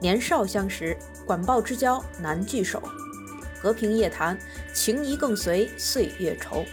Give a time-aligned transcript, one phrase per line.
[0.00, 0.96] 年少相识，
[1.26, 2.80] 管鲍之交难聚首。
[3.60, 4.38] 和平夜谈，
[4.72, 6.64] 情谊更随岁月稠。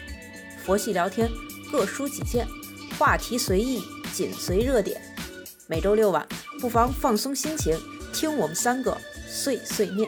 [0.63, 1.27] 佛系聊天，
[1.71, 2.47] 各抒己见，
[2.99, 3.81] 话题随意，
[4.13, 5.01] 紧随热点。
[5.65, 6.23] 每周六晚，
[6.61, 7.75] 不妨放松心情，
[8.13, 8.95] 听我们三个
[9.27, 10.07] 碎碎念。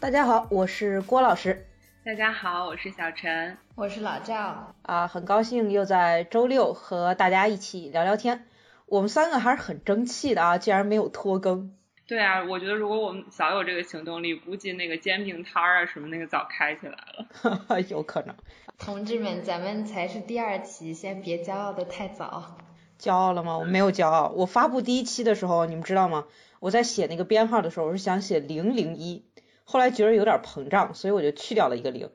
[0.00, 1.69] 大家好，我是郭老师。
[2.02, 4.74] 大家好，我是小陈，我是老赵。
[4.80, 8.46] 啊，很高兴又在周六和大家一起聊聊天。
[8.86, 11.76] 我们三个还是很争气的啊，竟然没有拖更。
[12.06, 17.80] 对啊，我觉得如果我们早有这个行动力，估计那个煎饼摊儿啊什么那个早开起来了。
[17.90, 18.34] 有可能。
[18.78, 22.56] 同志们，咱们才是第二期，先别骄傲的太早。
[22.98, 23.58] 骄傲了吗？
[23.58, 24.32] 我没有骄傲。
[24.34, 26.24] 我发布第一期的时候，你们知道吗？
[26.60, 29.26] 我在写那个编号的时候，我是想写零零一。
[29.70, 32.10] 后来觉得有点膨胀，所以我就去掉了一个零。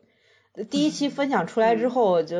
[0.70, 2.38] 第一期分享出来之后，就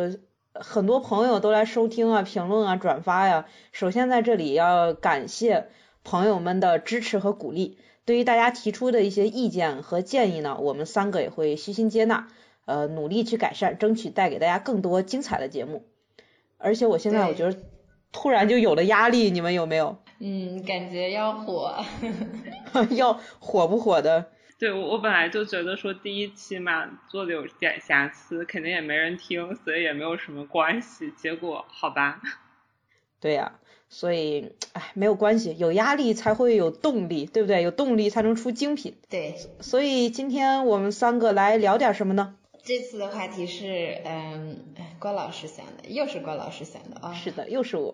[0.54, 3.46] 很多朋友都来收听啊、评论啊、转发呀。
[3.72, 5.68] 首先在这里要感谢
[6.04, 7.78] 朋友们的支持和鼓励。
[8.04, 12.28] 对于大家提出的一些意见和建议呢，我们三个也会虚心接纳，
[12.66, 15.86] 呃，努力去改善，争取带给大家更多精彩的节目。
[16.58, 17.58] 而且我现在我觉得
[18.12, 19.98] 突然就有了压力，你们有没有？
[20.20, 21.74] 嗯，感觉要火，
[22.92, 24.26] 要火不火的？
[24.58, 31.12] 对，我我本来就觉得说第一期嘛做的有点瑕疵，肯定也没人听，所以也没有什么关系。
[31.12, 32.22] 结果好吧，
[33.20, 37.62] 对呀，所以哎没有关系，有压力才会有动力，对不对？
[37.64, 38.96] 有动力才能出精品。
[39.10, 42.38] 对，所以今天我们三个来聊点什么呢？
[42.64, 47.14] 这次的话题是嗯，郭老师想的，又是郭老师想的啊。
[47.14, 47.94] 是的，又是我。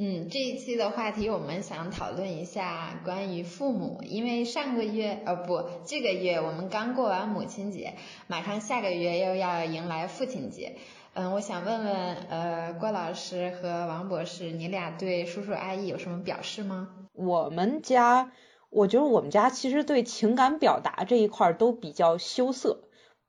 [0.00, 7.94] 嗯，这一期的话题我们想讨论一下关于父母，因为上个月呃不，这个月我们刚过完母亲节，
[8.28, 10.76] 马上下个月又要迎来父亲节。
[11.14, 16.90] 嗯，我想问问呃郭老师和王博士，你俩对叔叔阿姨有什么表示吗？
[17.12, 18.30] 我们家，
[18.70, 22.84] 我觉得我们家其实对情感表达这一块都比较羞涩，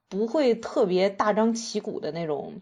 [0.08, 2.62] 不会特别大张旗鼓的那种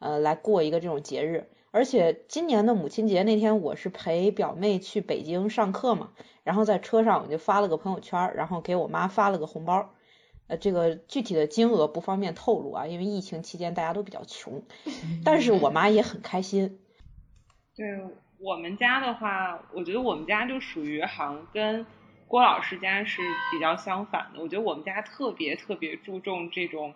[0.00, 1.48] 呃来过一个这种节日。
[1.74, 6.12] 而且今年的母亲节那天，我是陪表妹去北京上课嘛，
[6.44, 9.90] 然后在车上我就发了个朋友圈，然后给我妈发了个红包，
[10.46, 14.62] 呃，这个具体的金额不方便透露啊，因为疫情期间大家都比较穷，
[15.26, 16.78] 但是我妈也很开心。
[17.74, 17.84] 对
[18.38, 21.84] 我们家的话，我觉得我们家就属于好像跟
[22.28, 23.20] 郭老师家是
[23.50, 26.94] 比较相反的，我觉得我们家特别特别注重这种。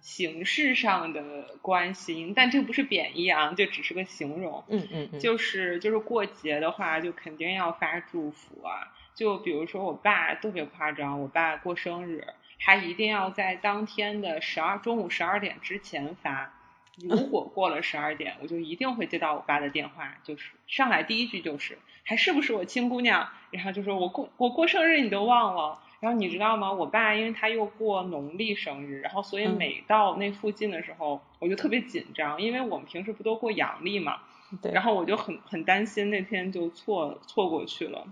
[0.00, 1.22] 形式上的
[1.62, 4.64] 关心，但这不是贬义啊，就只是个形容。
[4.68, 5.20] 嗯嗯嗯。
[5.20, 8.92] 就是就是过节的话，就肯定要发祝福啊。
[9.14, 12.26] 就比如说我爸特别夸张，我爸过生日，
[12.58, 16.54] 他一定要在当天的十二中午十二点之前发。
[16.96, 25.78] 如果过了十二点，我就一定会接到我爸的电话，就是上来第一句就是还是不是我亲姑娘，然后就说我过我过生日你都忘了。
[26.00, 26.72] 然后你知道吗？
[26.72, 34.16] 我爸因为他又过农历生日，然后所以每到那附近的时候，我就特别紧张，因为我们平时不都过阳历嘛。
[34.62, 34.72] 对。
[34.72, 38.06] 然后我就很很担心那天就错错过去了。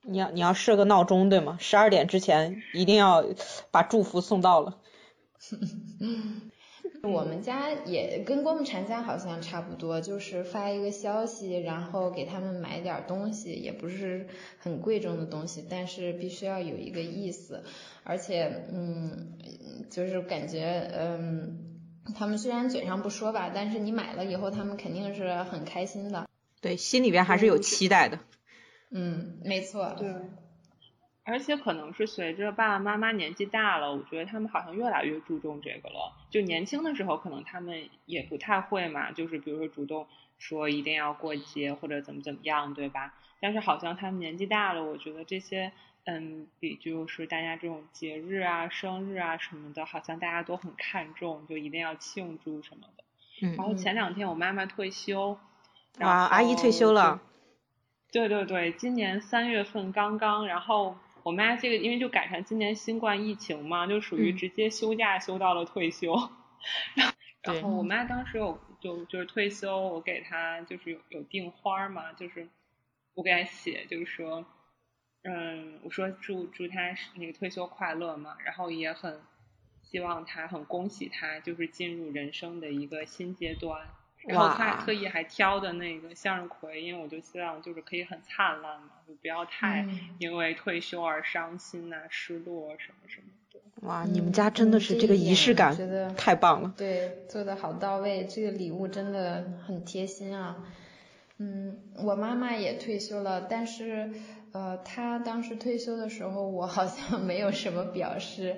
[0.00, 1.56] 你要你要设个闹钟对吗？
[1.60, 3.24] 十二点之前一定要
[3.70, 4.78] 把祝福送到了。
[7.04, 14.26] 我们家也跟郭牧禅家好像差不多，就是发一个消息，然后给他们买点东西，也不是
[14.58, 17.62] 很贵重的东西，但是必须要有一个意思，
[18.02, 19.38] 而且嗯，
[19.90, 21.78] 就是感觉嗯，
[22.14, 26.28] 他们虽然嘴上不说吧，但是你买了以后，他们肯定是很开心的。
[26.60, 28.18] 对，心里边还是有期待的。
[28.90, 29.94] 嗯，没错。
[29.98, 30.08] 对。
[31.26, 36.12] 而且可能是随着爸爸妈妈年纪大了，我觉得他们好像越来越注重这个了。
[36.28, 40.06] 就年轻的时候，可能他们也不太会嘛，就是比如说主动
[40.38, 43.14] 说一定要过节或者怎么怎么样，对吧？
[43.40, 45.72] 但是好像他们年纪大了，我觉得这些，
[46.04, 53.04] 嗯，比就是大家这种节日啊、生日啊什么的，好像大家都很看重，就一定要庆祝什么的。
[53.40, 53.56] 嗯。
[53.56, 55.38] 然后前两天我妈妈退休。
[56.00, 57.22] 啊，阿姨退休了。
[58.12, 60.98] 对对对，今年三月份刚刚，然后。
[61.24, 66.14] 我妈这个，因为就赶上今年新冠疫情嘛，就属于直接休假休到了退休。
[67.42, 72.48] 然后我妈当时有就就是退休，我给她就是有有订花嘛，就是
[73.14, 74.44] 我给她写，就是说，
[75.22, 79.20] 嗯，我说祝祝她那个退休快乐嘛，然后也很
[79.82, 83.88] 希望她很恭喜她，就是进入人生的一个新阶段。
[84.26, 89.86] 然后他特意还挑的那个向日葵，因为我就希望就是可以很灿烂嘛，就不要太
[90.18, 93.60] 因为退休而伤心呐、失落什么什么的。
[93.86, 95.76] 哇，你们家真的是这个仪式感
[96.16, 96.72] 太棒了。
[96.76, 100.56] 对，做的好到位，这个礼物真的很贴心啊。
[101.38, 104.10] 嗯，我妈妈也退休了，但是
[104.52, 108.56] 呃，她当时退休的时候，我好像没有什么表示。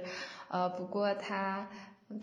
[0.49, 1.69] 呃，不过她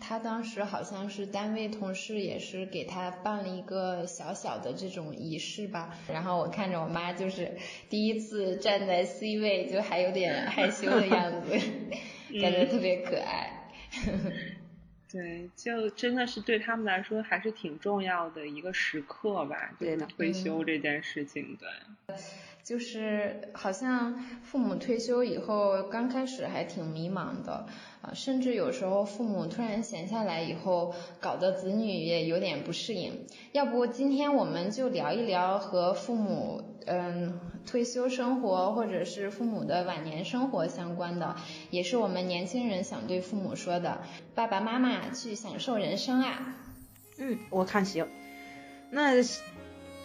[0.00, 5.94] 她当时好像是单位同事也是给他办了一个小小的这种仪式吧。
[6.08, 7.56] 然后我看着我妈就是
[7.90, 11.50] 第一次站在 C 位，就还有点害羞的样子，
[12.40, 13.70] 感觉特别可爱。
[15.10, 22.16] 对，就真的是对他们来说还是挺重要的一个时刻吧，就是退休这件事情，对。
[22.64, 27.66] 就是好像父母退休以后，刚开始还挺迷茫的
[28.00, 33.26] 啊，甚至有时候父母突然闲下来以后，搞得子女也有点不适应。
[33.52, 41.36] 要不今天我们就聊一聊和父母嗯退休生活或者是父母的晚年生活相关的，
[41.68, 44.00] 也是我们年轻人想对父母说的。
[44.34, 46.56] 爸爸妈妈去享受人生啊！
[47.18, 48.08] 嗯，我看行。
[48.90, 49.22] 那。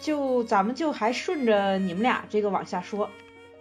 [0.00, 3.10] 就咱们就还顺着你们俩这个往下说，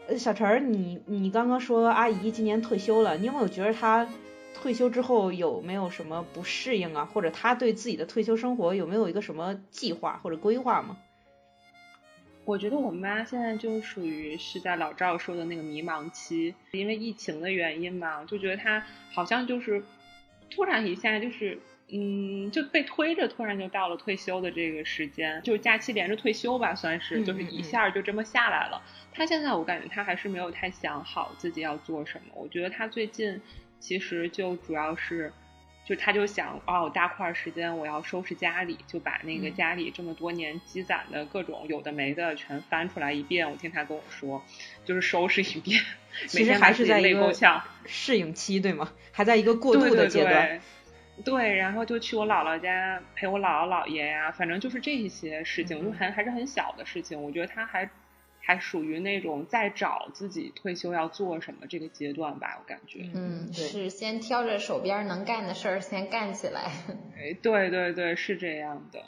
[0.07, 4.07] 呃，小陈儿，你你刚刚说阿姨今年退休了，你有没有觉得她
[4.53, 7.03] 退休之后有没有什么不适应啊？
[7.03, 10.97] 或者她对自己的退休生活有没有一个什么计划或者规划吗？
[12.45, 19.83] 我觉得我妈现在就属于是在老赵说的那个迷茫期，因为疫情的原因嘛，就觉得她好像就是
[20.50, 21.59] 突然一下就是。
[21.91, 28.81] 嗯，就被推着，突然就到了退休的这个时间，就是假期连着退休吧，算是，就是一下就这么下来了。
[29.12, 32.33] 他现在我感觉他还是没有太想好自己要做什么。
[32.36, 33.41] 我觉得他最近
[33.80, 35.33] 其实就主要是，
[35.83, 43.50] 就他就想，哦，大块时间我要收拾家里，就把那个家里这么多年积攒的各种有的没的全翻出来一遍。
[43.50, 44.44] 我听他跟我说，
[44.86, 45.81] 就是收拾一遍。
[46.27, 47.33] 其实还是在一个
[47.86, 48.91] 适应期，对吗？
[49.12, 50.47] 还在一个过渡的阶段。
[50.47, 50.62] 对，
[51.25, 57.21] 然后就去我姥姥家陪我姥姥姥爷呀，反正就是这一些事情，就还还是很小的事情。
[57.21, 57.89] 我觉得他还
[58.42, 63.10] 还属于那种在找自己退休要做什么这个阶段吧，我感觉。
[63.13, 66.71] 嗯，是先挑着手边能干的事儿先干起来。
[67.18, 69.04] 哎，对对对，是这样的。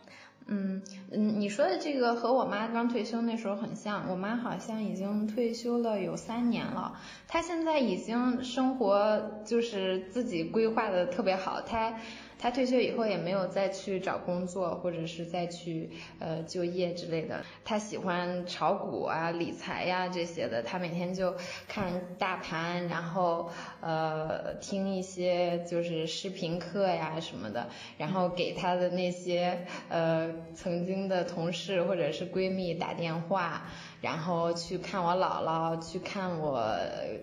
[0.47, 6.97] 嗯嗯，你说的这个和我妈刚退休那时候很像，我妈好像已经退休了有三年了，
[7.27, 11.93] 她现在已经生活就是自己规划的特别好，她。
[12.41, 17.45] 他退休以后也没有再去找工作，或者是再去呃就业之类的。
[17.63, 20.63] 他喜欢炒股啊、理财呀这些的。
[20.63, 21.35] 他每天就
[21.67, 33.67] 看大盘，然后呃听一些就是视频课呀什么的，然后给他的那些呃曾经的同事或者是闺蜜打电话。
[34.01, 36.67] 然后去看我姥姥，去看我，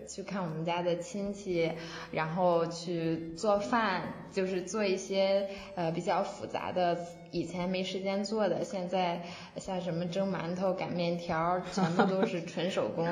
[0.07, 1.69] 去看我们家的亲戚，
[2.09, 6.97] 然后去做饭，就是做一些呃比较复杂的，
[7.31, 9.21] 以前没时间做的，现在
[9.57, 13.05] 像什么蒸馒头、擀面条，全部都是纯手工，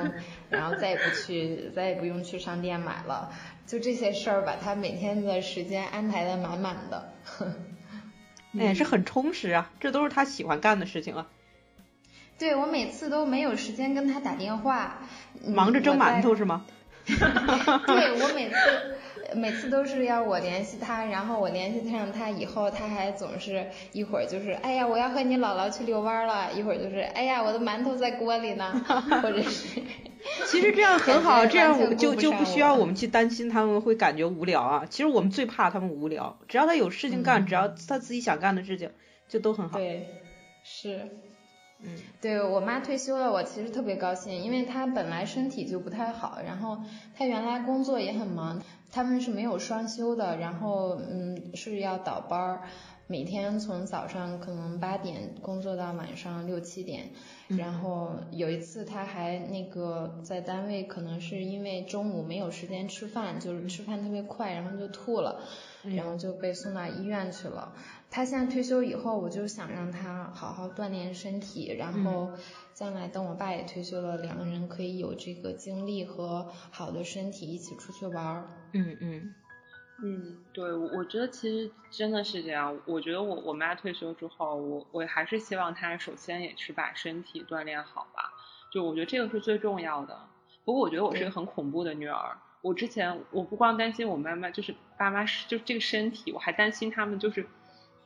[0.48, 3.30] 然后再也不去，再也不用去商店买了，
[3.66, 7.12] 就这些事儿，把他每天的时间安排的满满的，
[8.52, 11.26] 那也是很充实啊，这都是他喜欢干的事情啊。
[12.38, 15.00] 对，我每次都没有时间跟他打电话，
[15.44, 16.64] 忙着蒸馒头是吗？
[17.08, 18.56] 对，我每次
[19.34, 28.72] 每次都是要我联系他，然后我联系上他以后，他还总是一会儿就是哎呀，我要和你姥姥去遛弯了，一会儿就是哎呀，我的馒头在锅里呢，
[29.22, 29.82] 或者是。
[30.46, 34.84] 其实这样很好，这样我们就就不需要我们去担心他们会感觉无聊啊。
[34.90, 38.90] 其实我们最怕他们无聊，只要他有事情干，只要他自己想干的事情，
[39.28, 39.78] 就都很好。
[39.78, 40.06] 对，
[40.62, 41.08] 是。
[41.80, 46.78] 嗯，对我妈退休了，我其实特别高兴，因为她本来身体就不太好，然后
[47.16, 52.62] 她原来工作也很忙，他们是没有双休的，然后嗯是要倒班儿，
[53.06, 57.10] 每天从早上可能八点工作到晚上六七点，
[57.46, 65.40] 然后有一次她还那个在单位可能是因为中午没有时间吃饭，就是吃饭特别快，然后就吐了，
[65.84, 67.72] 然后就被送到医院去了。
[68.10, 72.30] 他现在退休以后，我就想让他好好锻炼身体，然后
[72.72, 78.48] 将来等我爸也退休了，两个人可以有这个精力和好的身体一起出去玩儿。
[78.72, 79.34] 嗯嗯
[80.02, 82.78] 嗯，对，我觉得其实真的是这样。
[82.86, 88.32] 我觉得我我妈退休之后，我我还是希望她首先也是把身体锻炼好吧。
[88.72, 90.18] 就我觉得这个是最重要的。
[90.64, 92.38] 不过我觉得我是个很恐怖的女儿。
[92.62, 97.46] 我之前我不光担心我妈妈，就是爸妈就这个身体，我还担心他们就是。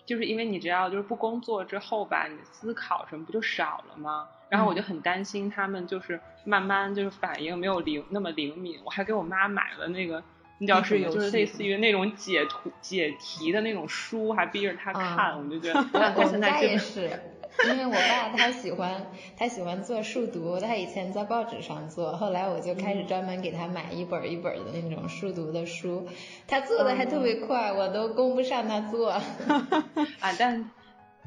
[0.04, 4.26] 就是因为你知道，就是不工作之后吧，你思考什么不就少了吗？
[4.48, 8.78] 然后我就很担心他们，就是慢慢就是反应没有灵那么灵敏。
[8.84, 10.22] 我还给我妈买了那个
[10.58, 11.08] 那叫什么？
[11.08, 15.80] 就是类似于那种解图解题的那种书，还逼着她看，我就觉得。
[16.16, 17.08] 我现在也是，
[17.64, 19.06] 因为我爸他喜欢
[19.36, 26.08] 他喜欢做数独，他以前在报纸上做，后来我就开始专门给他买一本一本的那种数独的书，
[26.48, 29.10] 他做的还特别快，我都供不上他做。
[30.20, 30.70] 啊，但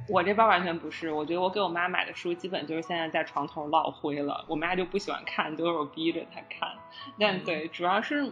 [0.10, 6.70] 我这边完全不是，我觉得我给我妈买的书基本就是现在在床头落灰了，我妈就不喜欢看，都是我逼着她看。
[7.20, 8.32] 但对，主要是。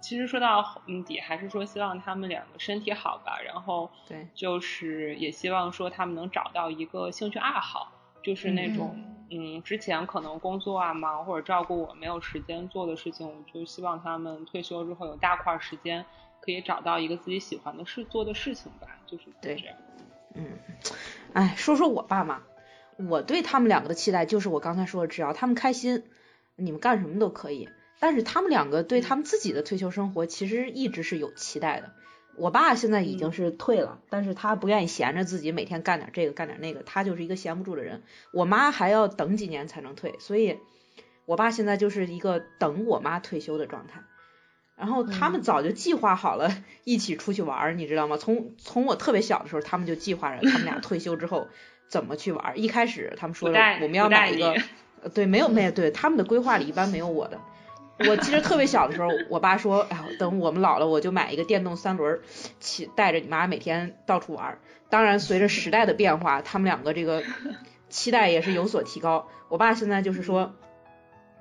[0.00, 8.96] 其实说到嗯底，还是说希望他们两个身体好吧，然后对，就是也希望说他们能找到一个兴趣爱好，就是那种
[9.30, 16.04] 嗯之前可能工作啊忙或者照顾我没有时间做的事情，我就希望他们退休之后有大块时间
[16.40, 19.76] 可以找到一个自己喜欢的事做的事情吧，就是这样。
[20.34, 20.58] 嗯，
[21.32, 22.42] 哎，说说我爸妈，
[22.96, 26.02] 我对他们两个的期待就是我刚才说的，只要他们开心，
[26.56, 27.68] 你们干什么都可以。
[28.04, 31.94] 但是他们两个对他们自己的退休生活其实一直是有期待的。
[32.36, 38.02] 我爸现在已经是退了，但是他不愿意闲着自己每天干点这个干点那个，他就是一个闲不住的人。
[38.30, 40.58] 我妈还要等几年才能退，所以
[41.24, 44.02] 我爸现在就是一个等我妈退休的状态。
[44.76, 48.18] 然后他们早就计划好了 一起出去玩，你知道吗？
[48.18, 51.48] 从从我特别小的时候，他们就计划着他们俩退休之后
[51.88, 52.60] 怎么去玩。
[52.60, 54.54] 一开始他们说了我们要买一个，
[55.14, 57.40] 对，没有没有，对他们的规划里一般没有我的。
[57.96, 62.18] 我其实特别小的时候，我爸说，哎呀，等我们老了，我就买一个电动三轮，
[62.58, 64.58] 骑带着你妈每天到处玩。
[64.90, 67.22] 当然，随着时代的变化，他们两个这个
[67.88, 69.28] 期待也是有所提高。
[69.48, 70.54] 我爸现在就是说，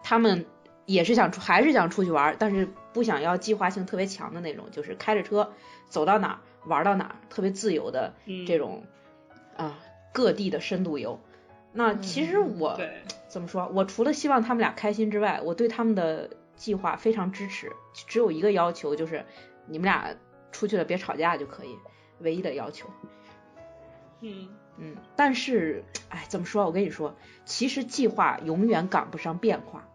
[0.03, 0.45] 他们
[0.85, 5.53] 也是想出，还是想出去玩，但是不想要计划性特别强的那种，就是开着车
[5.89, 8.13] 走到哪玩到哪，特别自由的
[8.45, 8.83] 这种
[9.57, 9.79] 啊
[10.11, 11.19] 各地的深度游。
[11.71, 12.79] 那其实我
[13.27, 16.29] 怎么说，我除了希望他们俩开心之外，我对他们的。
[16.55, 19.25] 计划非常支持，只有一个要求，就是
[19.67, 20.15] 你们俩
[20.51, 21.77] 出去了别吵架就可以，
[22.19, 22.89] 唯一的要求。
[24.21, 26.65] 嗯嗯，但是，哎，怎么说？
[26.65, 29.87] 我跟你说，其实计划永远赶不上变化。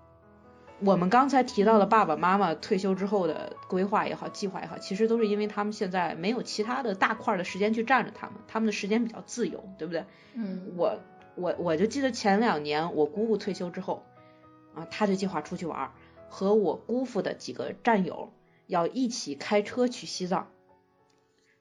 [0.81, 10.05] 我们刚才提到的爸爸妈妈退休之后的规划也好，计划也好，其实都是因为他们现在没有其他的大块的时间去占着他们，他们的时间比较自由，对不对？
[10.35, 10.73] 嗯。
[10.77, 11.01] 我
[11.35, 14.05] 我我就记得前两年我姑姑退休之后，
[14.77, 15.91] 啊，她就计划出去玩。
[16.29, 18.33] 和我姑父的几个战友
[18.67, 20.51] 要一起开车去西藏，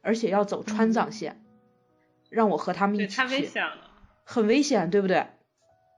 [0.02, 1.42] 而且要走川藏线，
[2.30, 3.16] 让我和他们一起去。
[3.16, 3.90] 太危险了。
[4.26, 5.26] 很危险，对不对？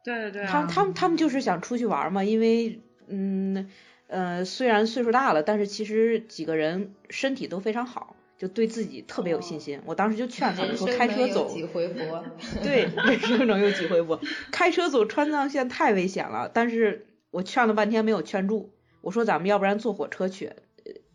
[0.04, 0.46] 对对对。
[0.46, 3.70] 他他们他们就是想出去玩嘛，因为嗯
[4.08, 9.82] 呃虽然岁数大了，但是其实几个人身体都非常好，就对自己特别有信心。
[9.86, 11.50] 我当时就劝他们说开车走。
[11.52, 12.24] 几回国。
[12.64, 14.22] 对，人生能有几回国？
[14.52, 17.08] 开车走川藏线太危险了，但是。
[17.32, 20.54] 我劝了半天没有劝住，我说咱们要不然坐火车去，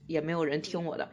[0.07, 1.11] 也没有人听我的，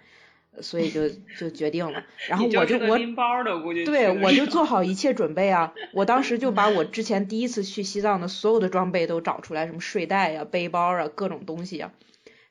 [0.62, 2.06] 所以就 就决定了。
[2.28, 5.74] 然后我就我包的，估计对我就做 好一切准备啊！
[5.94, 11.94] 我当时就把我之前第一次去西藏的所有的装备都找出来，什么睡袋呀、背包啊、各种东西啊。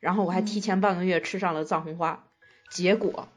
[0.00, 2.26] 然后我还提前半个月吃上了藏红花。
[2.71, 3.28] 结果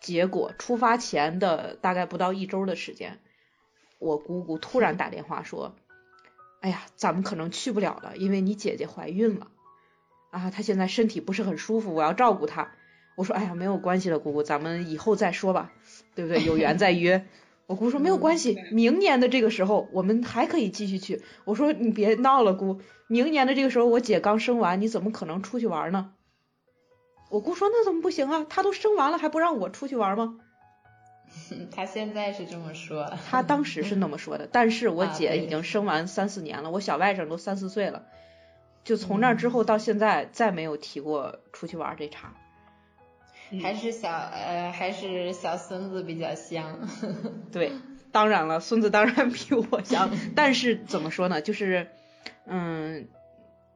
[0.00, 3.20] 结果出发前的大概不到一周的时间，
[3.98, 5.76] 我姑姑突然打电话说。
[6.64, 9.48] 哎呀，咱们可能去不了了，因为你姐姐怀孕了
[10.30, 12.72] 啊，她现在身体不是很舒服，我要照顾她。
[13.16, 15.72] 我说，哎呀，没有关系了，姑姑，咱们以后再说吧，
[16.14, 16.42] 对不对？
[16.42, 17.26] 有缘再约。
[17.66, 21.20] 我姑说没有关系，明年的这个时候我们还可以继续去。
[21.44, 26.14] 我说你别闹了，姑，明年的这个时候我姐刚生完，你怎么可能出去玩呢？
[27.28, 28.46] 我姑说那怎么不行啊？
[28.48, 30.38] 她都生完了还不让我出去玩吗？
[31.74, 38.04] 他现在是这么说，他当时是那么说的，但是我姐已经生完三四年了，我小外甥都三四岁了，
[38.84, 42.32] 就从那之后到现在再没有提过出去玩这茬。
[43.62, 46.88] 还是小呃还是小孙子比较香。
[47.52, 47.72] 对，
[48.10, 51.88] 当然了，孙子当然比我香，但是怎么说呢，就是
[52.46, 53.06] 嗯，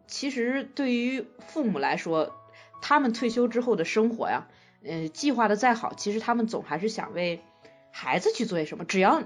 [0.06, 2.34] 其实对于父母来说，
[2.80, 4.48] 他们退休之后的生活呀，
[4.82, 7.40] 嗯，计划的再好，其实他们总还是想为。
[8.00, 9.21] 孩子去做些什么，只要，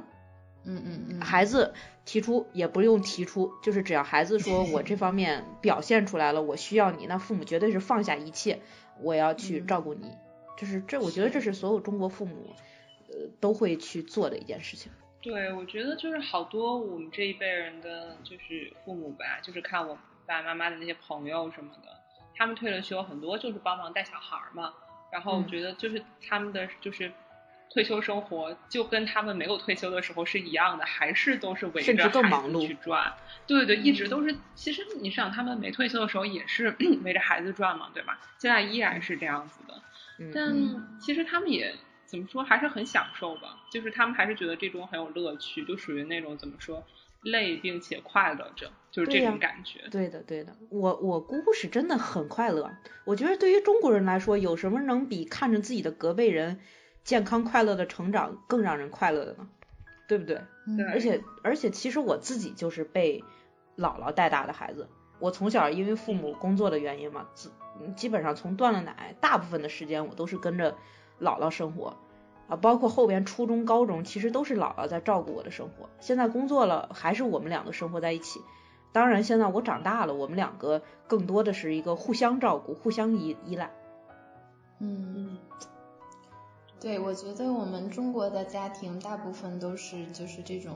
[0.65, 1.75] 嗯嗯嗯，孩子
[2.07, 8.63] 提出也不用提出，就是只要孩子说我这方面 表现出来了，我需要你，那父母绝对是放下一切，
[9.03, 10.11] 我要去照顾你，
[10.57, 12.55] 就是这，我觉得这是所有中国父母
[13.11, 14.91] 呃都会去做的一件事情。
[15.21, 21.89] 对，我觉得就是好多我们这一辈人的就是父母吧，就是看我爸爸妈妈的那些朋友什么的，
[22.35, 24.73] 他们退了休，很多就是帮忙带小孩嘛，
[25.13, 27.13] 然后我觉得就是他们的就是。
[27.73, 33.15] 退休生活就跟他们没有退休的时候是一样的，还是都是围着孩子去转。
[33.47, 34.37] 对对，一直都是。
[34.55, 38.21] 其实你想，他们没退休的时候也是 围着孩子转嘛，对吧？
[38.39, 39.81] 现在依然是这样子的。
[40.35, 41.75] 但其实他们也
[42.05, 43.59] 怎么说，还是很享受吧。
[43.71, 46.85] 就是他们还是觉得这种很有乐趣，就属于那种怎么说，
[47.23, 49.81] 累并且快乐着，就是这种感觉。
[49.91, 50.55] 对的，对的。
[50.69, 52.71] 我我姑姑是真的很快乐。
[53.05, 56.61] 我觉得对于中国人来说，有什么能比看着自己的隔辈人
[57.05, 59.49] 健康快乐的成长更让人快乐的呢？
[60.09, 60.41] 对不对？
[60.77, 60.85] 对。
[60.87, 63.23] 而且而且，其实我自己就是被
[63.77, 64.89] 姥姥带大的孩子。
[65.19, 67.51] 我从小因为父母工作的原因嘛，基
[67.97, 70.73] 基本上从断了奶，大部分的时间我都是跟着
[71.21, 71.97] 姥姥生活
[72.49, 75.89] 啊，包括后边初中、高中，其实都是姥姥在照顾我的生活。
[76.01, 78.41] 现在工作了，还是我们两个生活在一起。
[78.93, 83.71] 当然，现在我长大了，我们两个更多的是一个互相照顾、互相依依赖。
[84.81, 85.39] 嗯，
[86.83, 90.75] 对，我觉得我们中国的家庭大部分都是就是这种。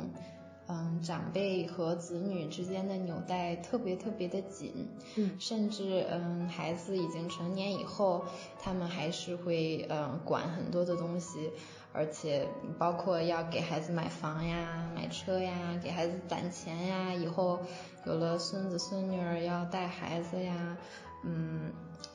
[0.69, 8.25] 嗯，长辈和子女之间的纽带特别特别的紧，嗯，甚至嗯，孩子已经成年以后，
[8.61, 11.53] 他们还是会嗯管很多的东西，
[11.93, 17.61] 而且包括要给孩子买房呀、买车呀，给孩子攒钱呀，以后
[18.05, 20.77] 有了孙子孙女儿要带孩子呀，
[21.23, 21.71] 嗯，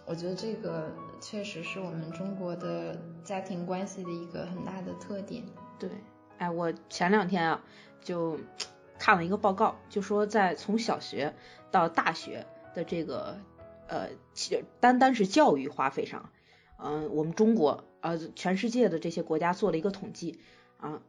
[0.05, 0.91] 我觉得这个
[1.21, 5.43] 确实是我们中国的家庭关系的一个很大的特点。
[5.79, 5.89] 对，
[6.39, 7.63] 哎，我前两天啊。
[8.03, 8.39] 就
[8.97, 11.35] 看了一个报告，就说在从小学
[11.69, 13.37] 到大学的这个
[13.87, 14.09] 呃，
[14.79, 16.31] 单单是教育花费上，
[16.79, 20.39] 嗯，我们中国呃，全世界的这些国家做了一个统计
[20.77, 21.03] 啊，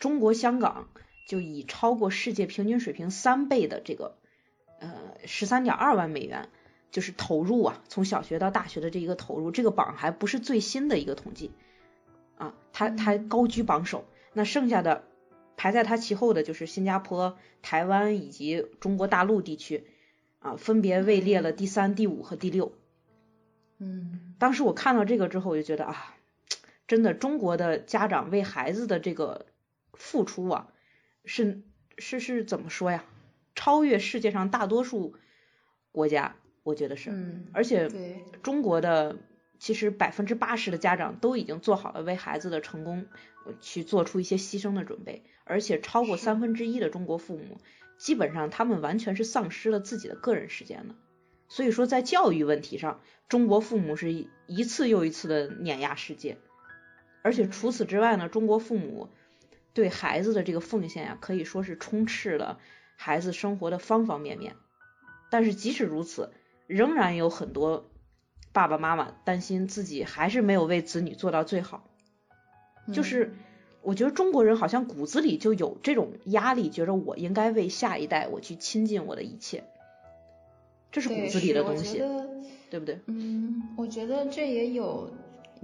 [0.00, 0.88] 中国香港
[1.28, 4.16] 就以超过世界平均水平三倍的这个
[4.80, 4.90] 呃
[5.26, 6.48] 十三点二万美元，
[6.90, 11.50] 就是投入啊，从小学到大学的这一个投入，这个榜还不是最新的一个统计
[12.36, 15.04] 啊，它它高居榜首，那剩下的。
[15.58, 19.86] 排在它其后的就是新加坡、台湾以及中国大陆地区，
[20.38, 22.72] 啊，分别位列了第三、第五和第六。
[23.78, 26.14] 嗯，当时我看到这个之后，我就觉得啊，
[26.86, 29.46] 真的中国的家长为孩子的这个
[29.94, 30.68] 付出啊，
[31.24, 31.62] 是
[31.96, 33.06] 是是怎么说呀？
[33.54, 35.14] 超越世界上大多数
[35.90, 37.10] 国家，我觉得是。
[37.10, 37.46] 嗯。
[37.52, 37.88] 而且
[38.42, 39.16] 中国的
[39.58, 43.06] 其实百分之八十的家长都已经做好了为孩子的成功
[43.60, 45.22] 去做出一些牺牲的准备。
[45.44, 47.58] 而且超过三分之一的中国父母，
[47.98, 50.96] 基本上他们完全是丧失了自己的个人时间的。
[51.48, 56.36] 所以说，在教育问题上，中国父母是一次又一次的碾压世界。
[57.22, 59.08] 而且除此之外呢，中国父母
[59.72, 62.58] 对孩子的这个奉献呀，可以说是充斥了
[62.96, 64.56] 孩子生活的方方面面。
[65.30, 66.32] 但是即使如此，
[66.66, 67.90] 仍然有很多
[68.52, 71.84] 爸爸妈妈担心自己还是没有为子女做到最好，
[72.92, 73.34] 就是。
[73.82, 79.62] 我觉得中国人好像骨子里就有这种压力，觉得我应该为下一代我去倾尽我的一切，
[80.90, 82.02] 这是骨子里的东西，
[82.68, 82.98] 对不对？
[83.06, 85.08] 嗯，我觉得这也有，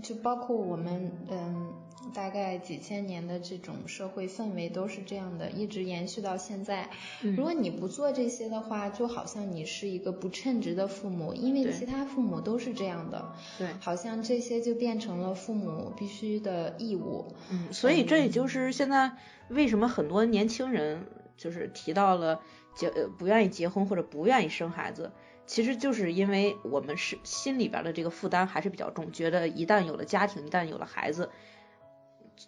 [0.04, 1.72] 就包括我们，嗯。
[2.12, 6.90] 大概几千年的这种社会氛围都是这样的，一直延续到现在。
[7.20, 13.32] 如果你不做这些的话，就好像你是一个不称职的父母，因为其他父母都是这样的。
[13.58, 17.26] 对，好像这些就变成了父母必须的义务。
[17.50, 19.12] 嗯，所以这也就是现在
[19.48, 22.40] 为什么很多年轻人就是提到了
[22.74, 25.12] 结不愿意结婚或者不愿意生孩子，
[25.46, 31.30] 其实就是因为我们是心里边的这个负担还是比较重，觉得一旦有了家庭，一旦有了孩子。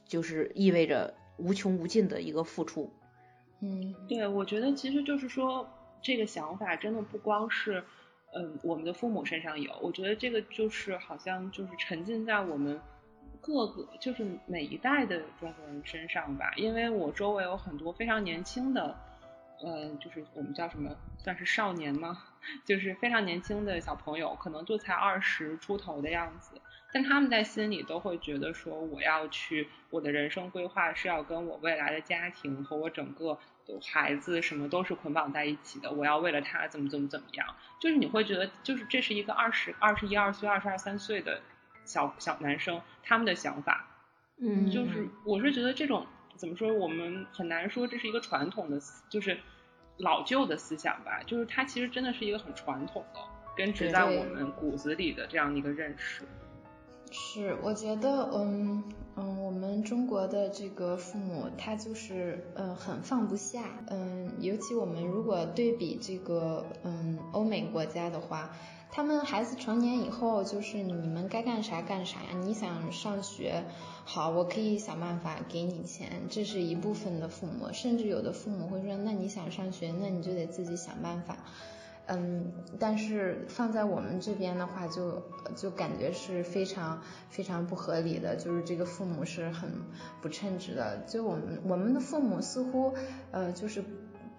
[0.07, 2.93] 就是意味着无穷无尽的一个付出，
[3.61, 5.69] 嗯，对，我觉得其实就是说
[6.03, 7.85] 这个想法真的不光是，
[8.35, 12.81] 嗯，我们的父母身上有，我觉得这个就是好像就是沉浸在我们
[13.41, 18.97] 各个就是每一代的中国人身上吧，因为我周围有很多非常年轻的，
[19.65, 22.23] 嗯，就是我们叫什么算是少年吗？
[22.65, 26.61] 就是非常年轻的小朋友，可能就才二十出头的样子。
[26.95, 33.37] 但他们在心里都会觉得说，我要去，我的人生规划是要跟我未来的家庭和我整个
[33.83, 35.91] 孩子什么都是捆绑在一起的。
[35.91, 37.45] 我要为了他怎么怎么怎么样，
[37.81, 41.41] 就是你会觉得，就是这是一个二十二十一二岁、二十二三岁的
[41.85, 43.89] 小小男生他们的想法。
[44.39, 48.79] 嗯，就是我是觉得这种怎么说，我们很难说这是一个传统的，
[49.09, 49.37] 就是
[49.97, 51.21] 老旧的思想吧。
[51.27, 53.21] 就是它其实真的是一个很传统的，
[53.57, 56.23] 根植在我们骨子里的这样的一个认识。
[57.17, 58.83] 是，我觉得，嗯
[59.15, 68.51] 嗯，我们中国的这个父母，他就是，嗯，很放不下，嗯，尤其我们如果对比这个，嗯，欧美国家的话，
[68.91, 72.31] 他们孩子成年以后，就是你们该干啥干啥呀。
[72.43, 73.63] 你想上学，
[74.05, 77.69] 好，我可以想办法给你钱，这是一部分的父母。
[77.73, 81.37] 甚至有的父母会说，那你想上学，那你就得自己想办法。
[82.07, 85.23] 嗯，但是放在我们这边的话，就
[85.57, 89.71] 就感觉是非常非常不合理的，就是这个父母是很
[90.21, 91.05] 不称职的。
[91.07, 92.95] 就我们我们的父母似乎
[93.31, 93.85] 呃就是。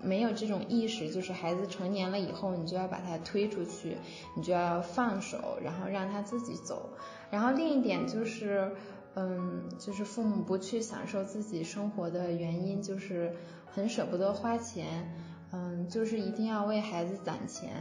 [0.01, 3.97] 没有这种意识，就是孩子成年了以后，你就要把他推出去，
[4.35, 6.91] 你就要放手，然后让他自己走。
[7.31, 8.71] 然后另一点就是，
[9.15, 13.33] 嗯，就是父母不去享受自己生活的原因，就是
[13.71, 15.11] 很舍不得花钱，
[15.55, 17.71] 嗯，就是一定要为孩子攒钱，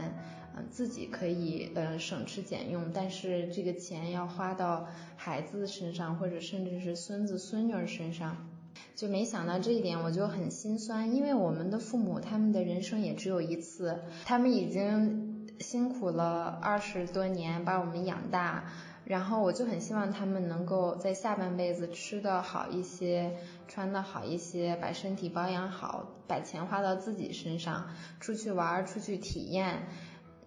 [0.55, 8.47] 嗯，自己可以呃省吃俭用，但是这个钱要花到孩子身上，或者甚至是孙子孙女身上。
[8.95, 18.71] 就没想到这一点，我就很心酸，因为我们的父母他们的人生也只有一次，他们已经辛苦了二十多年把我们养大，
[19.05, 23.37] 然后我就很希望他们能够在下半辈子吃的好一些，
[23.67, 27.87] 穿的好一些，把身体保养好，把钱花到自己身上，
[28.19, 29.87] 出去玩，出去体验，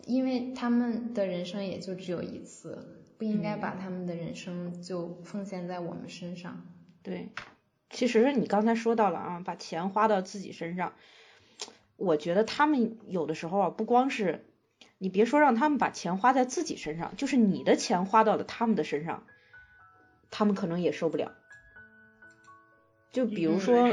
[0.06, 6.66] 因为他们的人生也就只有一次，不应该把他们的人生就奉献在我们身上。
[7.02, 7.28] 对。
[7.90, 10.92] 其实你刚才说到了啊，把钱花到自己身上，
[11.96, 14.44] 我觉得他们有的时候啊，不光是
[14.98, 19.24] 你别说让他们把钱花在自己身上，就是你的钱花到了他们的身上，
[20.30, 21.32] 他们可能也受不了。
[23.12, 23.88] 就比如说，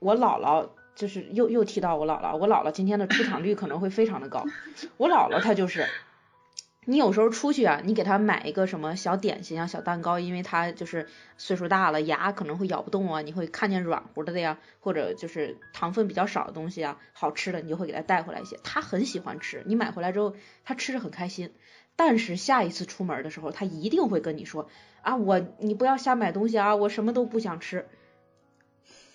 [0.00, 4.44] 我姥姥就是又又提到我姥姥，我姥姥今天的出场率可能会非常的高，
[4.98, 5.86] 我姥姥她就是。
[6.84, 18.58] 你有时候出去啊，你给他买一个什么小点心啊、小蛋糕，因为他就是岁数大了，牙可能会咬不动啊，你会看见软乎的的呀，或者就是糖分比较少的东西啊，好吃的，你就会给他带回来一些。
[18.64, 21.52] 他很喜欢吃，你买回来之后，他吃着很开心。
[21.94, 24.70] 但是下一次出门的时候，他一定会跟你说
[25.02, 27.86] 啊，我你不要瞎买东西啊，我什么都不想吃。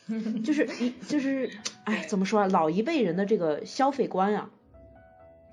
[0.44, 0.68] 就是
[1.08, 1.50] 就是，
[1.86, 2.48] 哎，怎么说啊？
[2.48, 4.50] 老一辈人的这个消费观啊，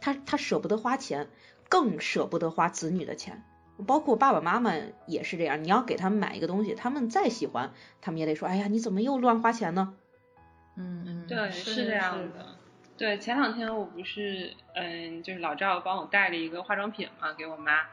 [0.00, 1.28] 他他舍不得花钱。
[1.70, 3.42] 更舍不得花子女的钱，
[3.86, 4.72] 包括爸爸妈妈
[5.06, 5.62] 也是这样。
[5.62, 7.70] 你要给他们买一个东西，他们再喜欢，
[8.02, 9.94] 他们也得说，哎呀，你怎么又乱花钱呢？
[10.76, 12.56] 嗯嗯，对，是这样的。
[12.98, 17.86] 对，前两天我不是，嗯，就是老赵帮我带了一个化妆品嘛，给我妈。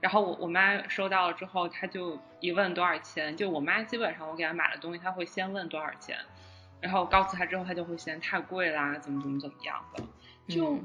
[0.00, 6.16] 然后我我妈收到了之后，她就一问多少钱，就我妈基本上我给她买的东西，她会先问多少钱，
[6.80, 10.02] 然后告诉她之后，她就会嫌太贵啦，怎么怎么怎么样的，
[10.52, 10.80] 就。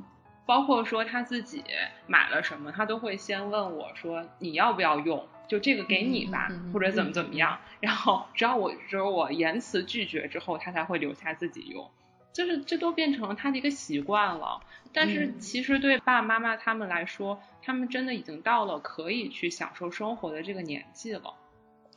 [0.45, 1.63] 包括说他自己
[2.07, 7.59] 买了什么，他都会先问我说你要不要用，就这个给你吧， 或者怎么怎么样。
[7.79, 11.89] 然后只要我只有我言辞拒绝之后，他才会留下自己用。
[12.33, 14.61] 就是这都变成了他的一个习惯了。
[14.91, 21.33] 但是其实对爸爸妈妈他们来说，他们真的已经到了可以去享受生活的这个年纪了。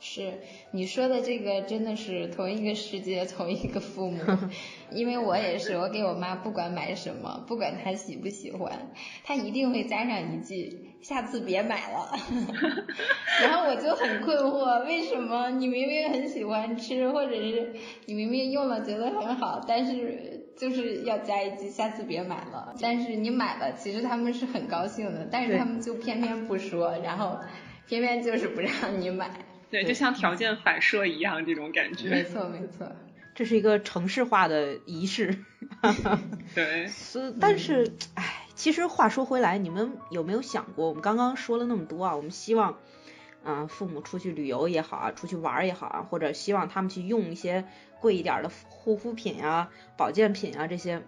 [0.01, 0.33] 是
[0.71, 4.21] 你说的这个真的是同一个世界，同一个父母，
[4.91, 8.91] 因为我也是，我给我妈不管买什么，不管她喜不喜欢，
[9.25, 12.11] 她一定会加上一句下次别买了，
[13.43, 17.73] 然后我就很困惑，为什么你明明很喜欢吃，或者是
[18.05, 27.37] 你明明用了觉得很好，但是就是要加一句下次别买了，但是你买了，其实他们是很高兴的，但是他们就偏偏不说，然后
[27.85, 29.29] 偏偏就是不让你买。
[29.69, 32.09] 对，就像条件反射一样，这种感觉。
[32.09, 32.91] 没错，没错，
[33.35, 35.45] 这是一个城市化的仪式。
[36.55, 36.87] 对。
[36.89, 42.79] 是，但是，哎，其实话说回来，你们有没有想过，我们刚刚说了那么多啊，我们希望，
[43.43, 47.65] 嗯，父母出去旅游也好啊，出去玩也好啊，或者希望他们去用一些
[48.01, 51.03] 贵一点的护肤品啊、保健品啊这些，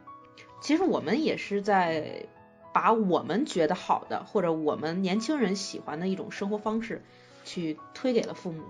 [0.62, 2.28] 其实我们也是在
[2.72, 7.02] 把我们觉得好的，或者我们年轻人喜欢的一种生活方式。
[7.44, 8.64] 去推给了父母，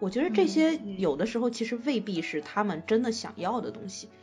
[0.00, 4.08] 我觉得这些有的时候其实未必是他们真的想要的东西。
[4.08, 4.21] 嗯，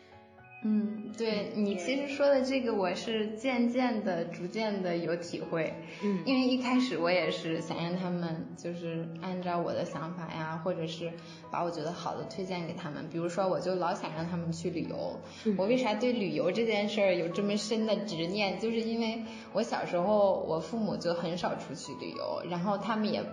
[1.17, 5.73] 对你其实说的这个，我是渐渐的、逐渐的有体会。
[6.03, 11.11] 嗯，因为一开始我也是想让他们就是按照我的想法呀，或者是
[11.49, 13.07] 把我觉得好的推荐给他们。
[13.09, 15.17] 比如说，我就老想让他们去旅游。
[15.57, 18.59] 我为啥对旅游这件事儿有这么深的执念？
[18.59, 23.23] 就是因为我小时候我父母就很少出去旅游，然后他们也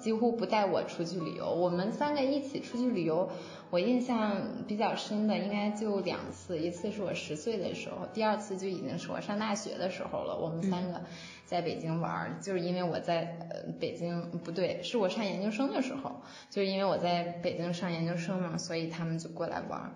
[0.00, 1.48] 几乎不带我出去旅游。
[1.48, 3.30] 我们三个一起出去旅游。
[3.70, 10.36] 我印象比较深的应该就两次，一次是我十岁的时候，第二次就已经是我上大学的时候了。
[10.36, 11.02] 我们三个
[11.44, 19.94] 在北京玩，就是因为我在呃北京不对，是我上研究生的时候，就是因为我在北京上研究生嘛，所以他们就过来玩。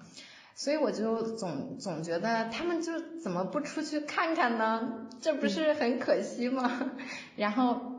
[0.55, 5.09] 所以我就总总觉得他们就怎么不出去看看呢？
[5.21, 6.93] 这不是很可惜吗？
[7.37, 7.92] 然后。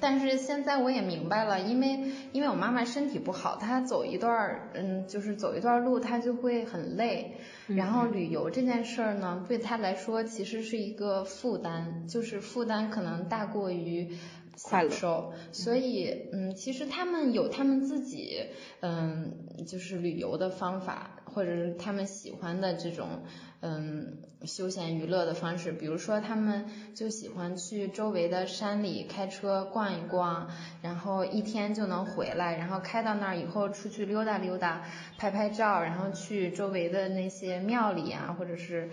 [0.00, 2.00] 但是现在我也明白了，因为
[2.32, 7.36] 因为我妈妈身体不好，她走一段儿，嗯，就是走一段路，她就会很累。
[7.68, 14.16] 然后旅游这件事儿呢，对她来说其实是一个负担，就是负担可能大过于
[14.56, 15.32] 享受。
[15.52, 18.40] 所以，嗯，其实他们有他们自己，
[18.80, 19.32] 嗯，
[19.66, 23.22] 就是旅游的方法，或者是他们喜欢的这种。
[23.60, 30.48] 嗯，休闲娱乐的方式，比如说他们就喜欢去周围的山里开车逛一逛，
[30.80, 34.84] 然后一天就能回来，然后开到那儿以后出去溜达溜达，
[35.16, 38.90] 拍拍照，然后去周围的那些庙里啊，或者是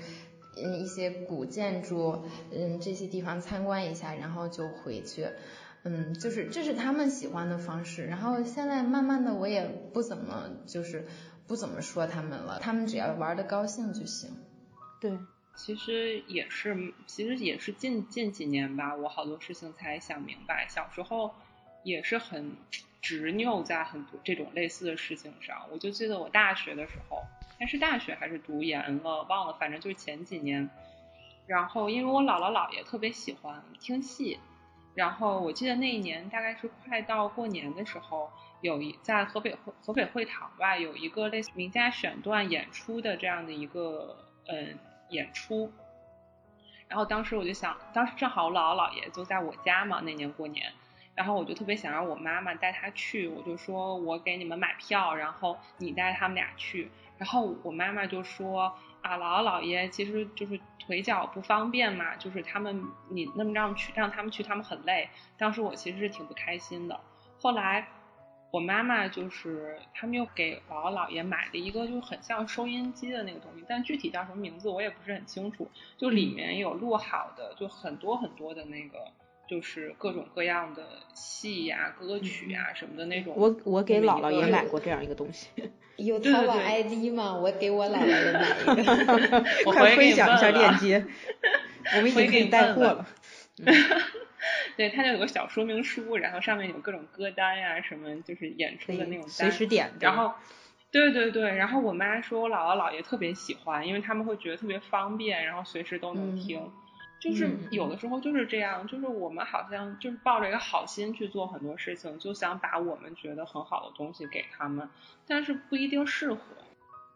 [0.57, 5.27] 嗯一些古建筑，嗯这些地方参观一下，然后就回去，
[5.83, 11.05] 嗯就是这是他们喜欢的方式，然后现在慢慢的我也不怎么就是
[11.45, 14.31] 不怎么说他们了，他们只要玩的高兴就行。
[15.07, 15.19] 对，
[15.53, 20.65] 其实也是，其实也是近近几年吧，我好多事情才想明白。
[20.67, 21.31] 小时候
[21.83, 22.55] 也是很
[23.01, 25.67] 执拗在很多这种类似的事情上。
[25.71, 27.21] 我就记得我大学的时候，
[27.59, 30.67] 还是大学还是读研了，忘了，反正就是前几年。
[31.45, 34.39] 然后因为我姥姥姥爷特别喜欢听戏，
[34.95, 44.17] 然后我记得那一年大概是快到过年的时候，有一在河北会河北会堂吧，有一个类似名家选段演出的这样的一个。
[44.47, 44.77] 嗯，
[45.09, 45.71] 演出，
[46.87, 50.71] 然后当时我就想，当时正好我姥姥姥爷就在我家嘛，那年过年，
[51.13, 66.99] 然后我就特别想让我妈妈带他去，我就说我给你们买票，然后你带他们俩去，然后我妈妈就说啊，姥姥姥爷其实就是腿脚不方便嘛，就是他们你那么让去让他们去，他们很累，当时我其实是挺不开心的，
[67.39, 67.87] 后来。
[68.55, 75.69] 我妈妈就是他们又给姥姥姥爷买了一个，就很像收音机的那个东西，但具体叫什么名字我也不是很清楚。
[75.97, 78.97] 就里面有录好的，就很多很多的那个，
[79.49, 83.33] 就是各种各样的戏呀、歌曲呀什么的那种。
[83.35, 85.49] 我我给姥姥也买过这样一个东西。
[85.97, 87.35] 有淘宝 ID 吗？
[87.35, 89.43] 我给我姥姥也 买一个。
[89.65, 91.05] 快分享一下链接。
[91.97, 93.05] 我们已经可以带货了。
[94.77, 99.91] 对，它就有个小说明书，然后上面有各种歌单呀，什么就是演出的那种单，随时点。
[99.99, 100.33] 然后，
[100.91, 106.71] 对对对，然后我妈说我姥姥姥爷特别喜欢，因为他们会觉得特别方便，然后随时都能听。
[107.17, 114.87] 就是有的时候就是这样，就是我们好像就是抱着一个好心去做很多事情，就想把我们觉得很好的东西给他们，
[115.25, 116.39] 但是不一定适合。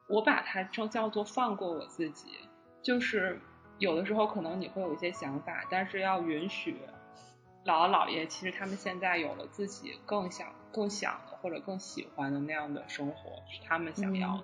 [0.07, 2.29] 我把它就叫做放过我自己，
[2.81, 3.39] 就是
[3.77, 6.77] 有的时候可能你会有一些想法，但是要允许。
[7.69, 14.43] 姥姥姥爷其实他们现在有了自己更想、更想的或者更喜欢的那样的生活，是他们想要的。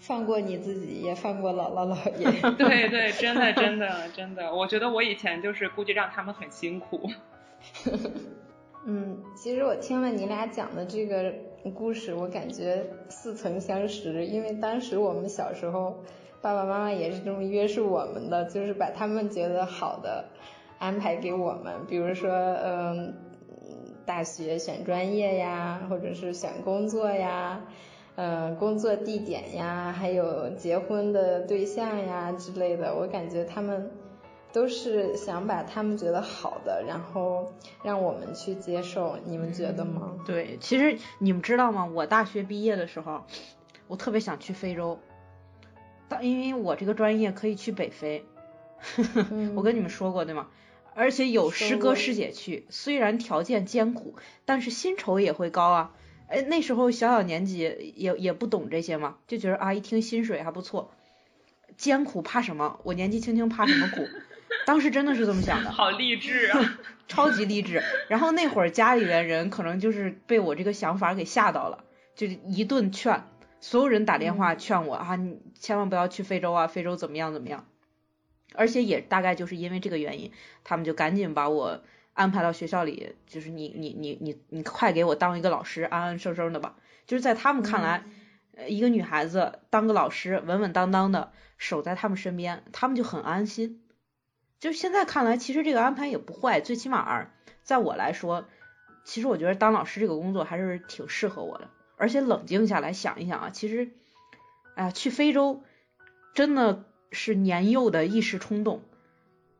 [0.00, 2.26] 放过你自己，也放过姥姥姥爷。
[2.58, 7.08] 对对，真的真的真的，我觉得我以前就是估计让他们很辛苦。
[8.84, 11.32] 嗯，其实我听了你俩讲的这个
[11.72, 16.02] 故事，我感觉似曾相识，因为当时我们小时候，
[16.42, 20.28] 爸爸妈妈也是这么约束我们的，就是把他们觉得好的。
[20.82, 23.14] 安排给我们，比如说，嗯，
[24.04, 27.60] 大学选专业呀，或者是选工作呀，
[28.16, 33.88] 嗯，工作地点呀，还有结婚的对象呀之类的，我感觉他们
[34.52, 37.46] 都是想把他们觉得好的，然后
[37.84, 40.16] 让我们去接受，你们觉得吗？
[40.26, 41.86] 对，其实你们知道吗？
[41.94, 43.22] 我大学毕业的时候，
[43.86, 44.98] 我特别想去非洲，
[46.08, 48.24] 但因为我这个专业可以去北非，
[49.54, 50.48] 我跟你们说过对吗？
[50.94, 55.94] 而且有师哥师姐去，虽然条件艰苦，但是薪酬也会高啊。
[56.28, 60.92] 哎，那时候小小年纪也也不懂这些嘛，就觉得啊，一听薪水还不错，
[61.76, 62.80] 艰苦怕什么？
[62.84, 64.06] 我年纪轻轻怕什么苦？
[64.66, 65.70] 当时真的是这么想的。
[65.70, 66.78] 好励志啊！
[67.08, 67.82] 超级励志。
[68.08, 73.24] 然后那会儿家里边人可能就是被我这个想法给吓到了，就是一顿劝，
[73.60, 77.66] 所有人打电话劝我啊，你千万不要去非洲啊，非洲怎么样怎么样。
[78.54, 80.32] 而且也大概就是因为这个原因，
[80.64, 81.82] 他们就赶紧把我
[82.14, 86.76] 安排到学校里，就是你你你你你快给我当一个老师，安安生生的吧。
[87.06, 88.04] 就是在他们看来，
[88.54, 93.82] 呃，一个女孩子当个老师，稳稳当当的守在他们身边，他们就很安心。
[94.60, 97.28] 就现在看来，其实这个安排也不坏，最起码
[97.62, 98.46] 在我来说，
[99.04, 101.70] 其实我觉得当老师这个工作还是挺适合我的。
[101.96, 103.90] 而且冷静下来想一想啊，其实，
[104.74, 105.62] 哎呀，去非洲
[106.34, 106.84] 真的。
[107.12, 108.82] 是年幼的一时冲动，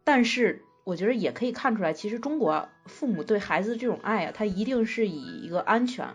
[0.03, 6.09] 但是我觉得也可以看出来，其实中国父母对孩子这种爱啊，他一定是以一个安全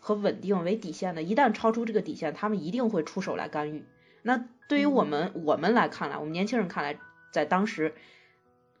[0.00, 3.84] 和稳定为底线的，一旦超出这个底线，他们一定会出手来干预。
[4.22, 6.98] 那对于我们我们来看来，我们年轻人看来，
[7.30, 7.94] 在当时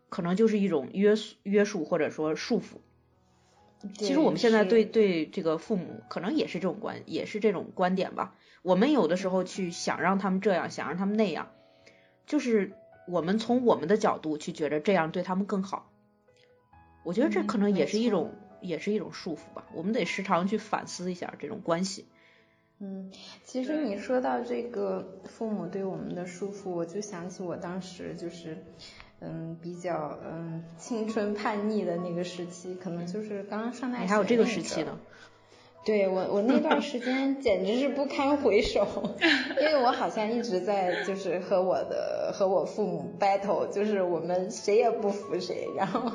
[0.08, 2.78] 可能就是一种约束约束或者说束缚。
[3.98, 8.34] 其实我们现在对对这个父母可能也是这种观也是这种观点吧。
[8.62, 11.50] 我们有的时候去想让他们这样，想让他们那样，
[12.26, 12.72] 就是
[13.08, 15.90] 我们从我们的角度去觉得这样对他们更好。
[17.04, 19.64] 我觉得这可能也是一种也是一种束缚吧。
[19.72, 22.06] 我们得时常去反思一下这种关系。
[22.78, 23.10] 嗯，
[23.44, 28.62] 其实你说到这个父母对我们的束缚，我就想起我当时就是。
[29.18, 34.04] 嗯，比较嗯青春叛逆的那个时期，可能就是刚刚上大学。
[34.04, 34.98] 你还有这个时期呢？
[35.86, 38.84] 对我，我那段时间 简直是不堪回首，
[39.60, 46.10] 因为我好像一直在就是和我的和我父母 battle，就是我们谁也不服谁，然后。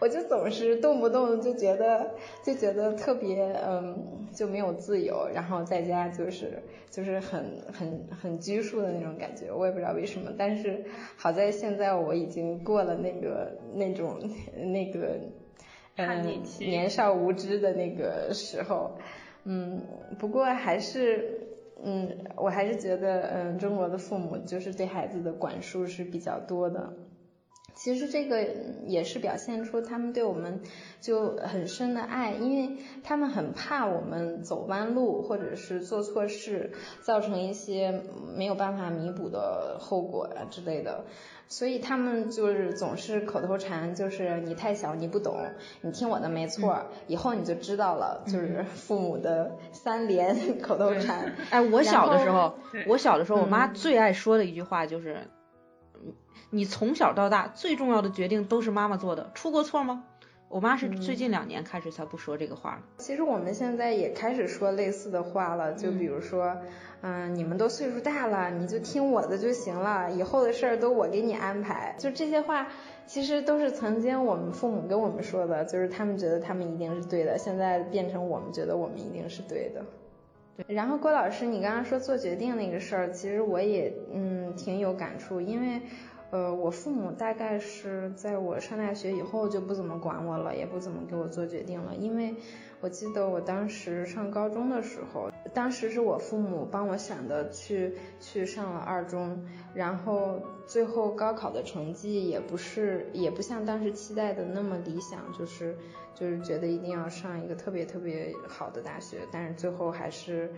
[0.00, 2.08] 我就总是动不动就觉得
[2.44, 10.84] 就觉得特别嗯就没有自由，然后在家就是就是很很很拘束的那种感觉，我也不知道为什么，但是
[11.16, 14.20] 好在现在我已经过了那个那种
[14.54, 15.18] 那个
[15.98, 18.96] 嗯年少无知的那个时候，
[19.44, 19.82] 嗯
[20.18, 21.40] 不过还是
[21.82, 26.92] 嗯我还是觉得嗯中国的父母就是对孩子的管束是比较多的。
[27.74, 28.44] 其实这个
[28.86, 30.60] 也是表现出他们对我们
[31.00, 38.02] 就很深的爱，因为他们很怕我们走弯路或者是做错事，造成一些
[38.36, 41.04] 没有办法弥补的后果啊之类的，
[41.48, 45.36] 所以他们就是总是口头禅，就是你太小你不懂，
[45.80, 51.34] 你听我的没错，以后你就知道了，就是父母的三连口头禅。
[51.50, 52.54] 哎，我小的时候，
[52.86, 55.16] 我小的时候，我妈最爱说的一句话就是。
[56.50, 60.04] 你从小到大最重要的决定都是妈妈做的，出过错吗？
[60.48, 62.82] 我妈是最近两年开始才不说这个话了。
[62.96, 66.56] 其实我们现在也开始说类似的话了，就比如说，
[67.02, 71.94] 嗯，你们都岁数大了，你就听我的就行了，以后的事儿都我给你安排。
[71.98, 72.66] 就这些话，
[73.06, 79.84] 其实都是曾经我们父母跟我们说的，就是他们觉得他们一定是对的，现在变成我们觉得我们一定是对的。
[80.56, 80.74] 对。
[80.74, 85.82] 然后郭老师，你刚刚说做决定那个事儿，其实我也嗯挺有感触，因为。
[86.30, 91.96] 呃，我父母大概是在我上大学以后就不怎么管我了，也不怎么给我做决定了。
[91.96, 92.34] 因为
[92.80, 105.78] 我记得我当时上高中的时候，当时是我父母帮我选的，去去上了二中，然后最后高考的成绩也不是，也不像当时期待的那么理想，就是
[106.14, 110.52] 就是觉得一定要上一个特别特别好的大学，但是最后还是。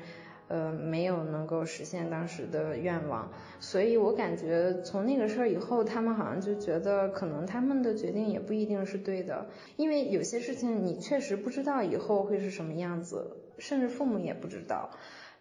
[0.50, 14.90] 呃，没有能够实现当时的愿望，所以我感觉从那个事儿以后，他们好像就觉得可能他们的决定也不一定是对的，因为有些事情你确实不知道以后会是什么样子，甚至父母也不知道。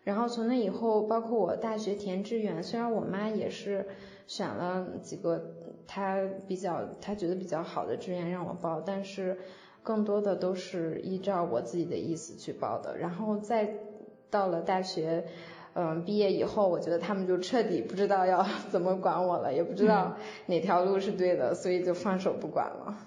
[0.03, 3.87] 然后从那以后，包括我大学填志愿，虽然我妈也是
[4.27, 5.55] 选了几个
[5.87, 9.39] 她比较她觉得比较好的志愿让我报，但是
[9.81, 13.73] 更多的都是依照我自己的意思去报的，然后在。
[14.29, 15.25] 到了大学，
[15.73, 20.15] 嗯，毕业以后，我觉得他们就彻底不知道要 怎么管我了，也不知道
[20.47, 22.97] 哪条路是对的，所以就放手不管了。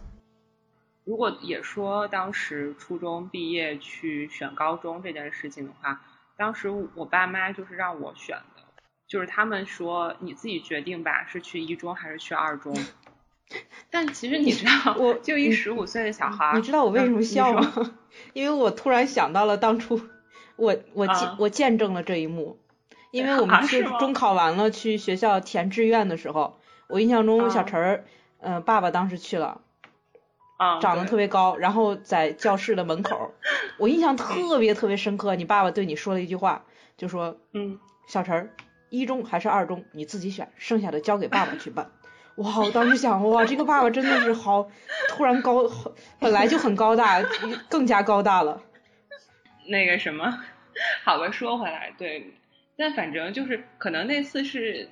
[1.04, 6.00] 如果也说当时初中毕业去选高中这件事情的话，
[6.36, 8.62] 当时我爸妈就是让我选的，
[9.08, 12.72] 就是他们说你自己决定吧，是去一中还是去二中。
[13.90, 17.96] 但其实你知道，我就一十五岁的小孩，你知道我为什么笑吗？
[18.32, 20.00] 因为我突然想到了当初。
[20.56, 22.58] 我我见我见证了这一幕，
[23.10, 28.04] 因为 我们是中考完了去学校填志愿的时候，我印象中小陈儿，
[28.40, 29.60] 嗯，爸爸当时去了，
[30.58, 33.32] 啊，长得特别高，然后在教室的门口，
[33.78, 36.64] 我印象特别特别深刻，你爸爸对你说了一句话，
[36.96, 38.50] 就说，嗯，小陈儿，
[38.90, 41.90] 一中还是二中你自己选，剩下的交给爸爸去办。
[42.36, 44.68] 哇，我当时想，哇，这个爸爸真的是好，
[45.08, 45.70] 突然高，
[46.18, 47.22] 本来就很高大，
[47.68, 48.62] 更加高大了。
[49.66, 50.42] 那个什么，
[51.04, 52.34] 好吧，说回来，对，
[52.76, 54.88] 但反正就是可能那次是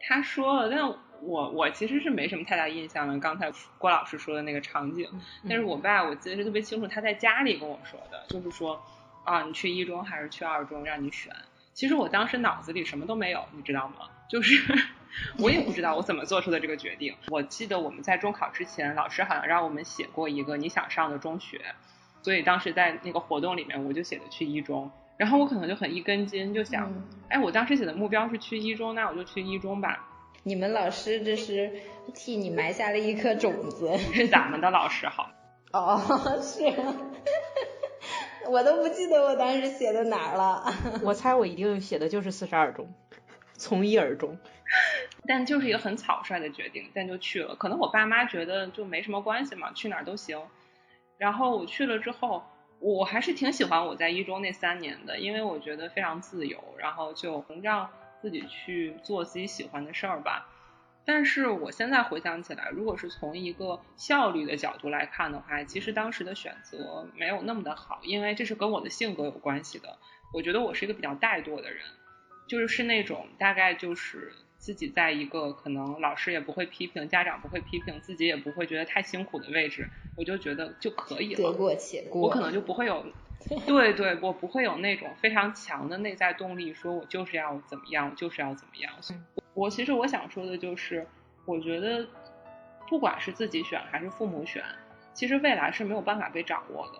[0.00, 0.88] 他说了，但
[1.20, 3.18] 我我其实是没什么太大印象的。
[3.18, 5.08] 刚才郭老师说的那个场景，
[5.48, 8.80] 但是我爸我记得是特别清楚，他在家里跟我说的，就是说
[9.24, 11.34] 啊，你去一中还是去二中，让你选。
[11.74, 14.08] 其实我当时脑子里什么都没有，你知道吗？
[14.28, 14.62] 就是
[15.38, 17.14] 我也不知道我怎么做出的这个决定。
[17.28, 21.74] 我记得我们在中考之前，老师好像让我们写过一个你想上的中学。
[22.22, 26.92] 所以当时在那个活动里面，我就写的去一中，然后我可能就很一根筋，就想，
[27.28, 30.08] 哎，我当时写的目标是去一中，那我就去一中吧。
[30.44, 31.70] 你们老师这是
[32.14, 33.98] 替你埋下了一颗种子。
[33.98, 35.30] 是咱们的老师好。
[35.72, 36.00] 哦，
[36.40, 36.64] 是。
[38.48, 40.72] 我都不记得我当时写的哪儿了。
[41.04, 42.88] 我猜我一定写的就是四十二中。
[43.54, 44.38] 从一而终。
[45.26, 47.54] 但就是一个很草率的决定，但就去了。
[47.56, 50.40] 可能我爸妈觉得就没什么关系嘛，去哪儿都行。
[51.18, 52.44] 然后我去了之后，
[52.78, 57.90] 我还是挺喜欢我在一中那三年的，因为我觉得非常自由，然后就能让
[58.22, 60.46] 自己去做自己喜欢的事儿吧。
[61.04, 69.98] 但是我现在回想起来，如果是从一个效率的角度来看的话，其实当时的选择没有那么的好，因为这是跟我的性格有关系的。
[70.32, 71.82] 我觉得我是一个比较怠惰的人，
[72.46, 74.32] 就是是那种大概就是。
[74.58, 81.50] 自己在一个可能老师也不会批评，家长不会批评，自己也不会觉得太辛苦的位置，我就觉得就可以了。
[81.50, 82.22] 得过且过。
[82.22, 83.06] 我可能就不会有，
[83.66, 88.92] 对对，我不会有那种非常强的内在动力，说我就是要怎么样，就是要怎么样。
[89.54, 91.06] 我其实我想说的就是，
[91.44, 92.06] 我觉得
[92.88, 94.62] 不管是自己选还是父母选，
[95.14, 96.98] 其实未来是没有办法被掌握的，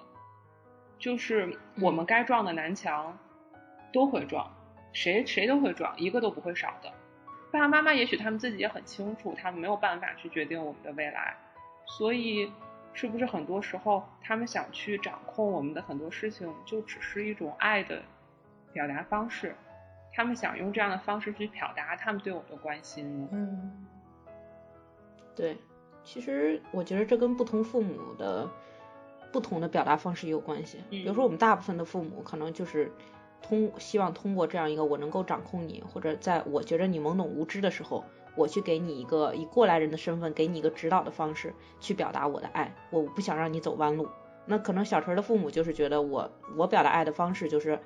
[0.99, 3.19] 就是我们该撞的南墙
[3.93, 4.49] 都会撞，
[4.93, 6.93] 谁谁都会撞，一个都不会少的。
[7.51, 11.35] 爸爸妈妈也许他们自己也很清楚，他们没有办法去决定我们的未来，
[11.87, 12.53] 所以
[12.93, 18.03] 是不是很多时候他们想去掌控我们的很多事情，就只是一种爱的
[18.73, 19.55] 表达方式？
[20.13, 23.29] 他们想用这样的方式去表达他们对我的关心呢？
[23.33, 23.87] 嗯，
[25.35, 25.57] 对，
[26.05, 28.49] 其实我觉得这跟不同父母的
[29.33, 30.79] 不同的表达方式也有关系。
[30.91, 32.93] 嗯比如说我们大部分的父母可能就是。
[33.43, 38.05] 通希望通过这样一个我能够掌控你，或者在我觉得你懵懂无知的时候，
[38.37, 44.09] 我去给你一个以过来人的身份给你一个指导的方式去表达我的爱，我不想让你走弯路。
[44.45, 47.79] 那可能小陈的父母就是觉得我我表达爱的方式就是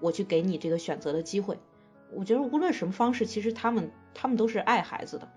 [0.00, 1.58] 我去给你这个选择的机会。
[2.10, 5.28] 我觉得无论什么方式，其实他们他们都是爱孩子的，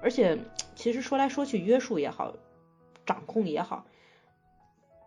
[0.00, 0.38] 而且
[0.74, 2.34] 其实说来说去约束也好，
[3.04, 3.84] 掌控也好，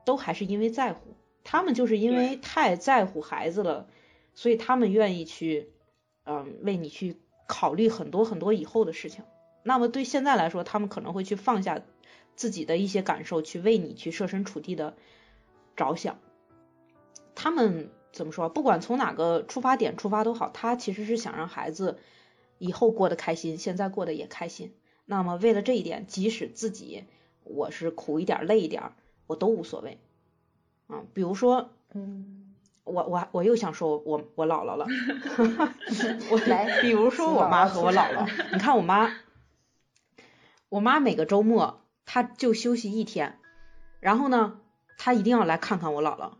[0.05, 1.15] 都还是因为在乎。
[1.49, 3.87] 他们就是因为太在乎孩子了，
[4.35, 5.71] 所以他们愿意去，
[6.25, 7.15] 嗯，为你去
[7.47, 9.23] 考虑很多很多以后的事情。
[9.63, 11.81] 那么对现在来说，他们可能会去放下
[12.35, 14.97] 自己的一些感受，去为你去设身处地的
[15.77, 16.19] 着想。
[17.33, 18.49] 他们怎么说？
[18.49, 21.97] 不管从哪个出发点出发都好，他其实是想让孩子
[22.57, 24.73] 以后过得开心，现在过得也开心。
[25.05, 27.05] 那么为了这一点，即使自己
[27.45, 28.91] 我是苦一点、累一点，
[29.27, 29.97] 我都无所谓。
[30.89, 34.85] 嗯，比如说，嗯，我我我又想说我我姥姥了，
[36.31, 39.11] 我来，比如说我妈和我姥姥，你看我妈，
[40.69, 43.37] 我妈每个周末她就休息一天，
[43.99, 44.61] 然后呢，
[44.97, 46.31] 她一定要来看看我姥姥，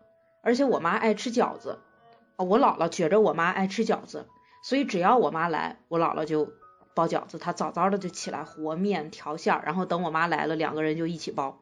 [0.41, 1.79] 而且我妈爱吃饺子，
[2.37, 4.27] 我姥姥觉着我妈爱吃饺子，
[4.63, 6.53] 所以只要我妈来，我姥姥就
[6.93, 11.59] 包饺子，她早早的就起来和面调馅儿，然后等我妈来了，两个人就一起包。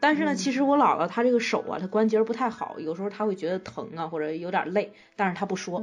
[0.00, 5.82] 但是呢，其实我姥姥她这个手啊，她关节不太好，有时候她会觉得疼啊，或者有点累，但是她不说，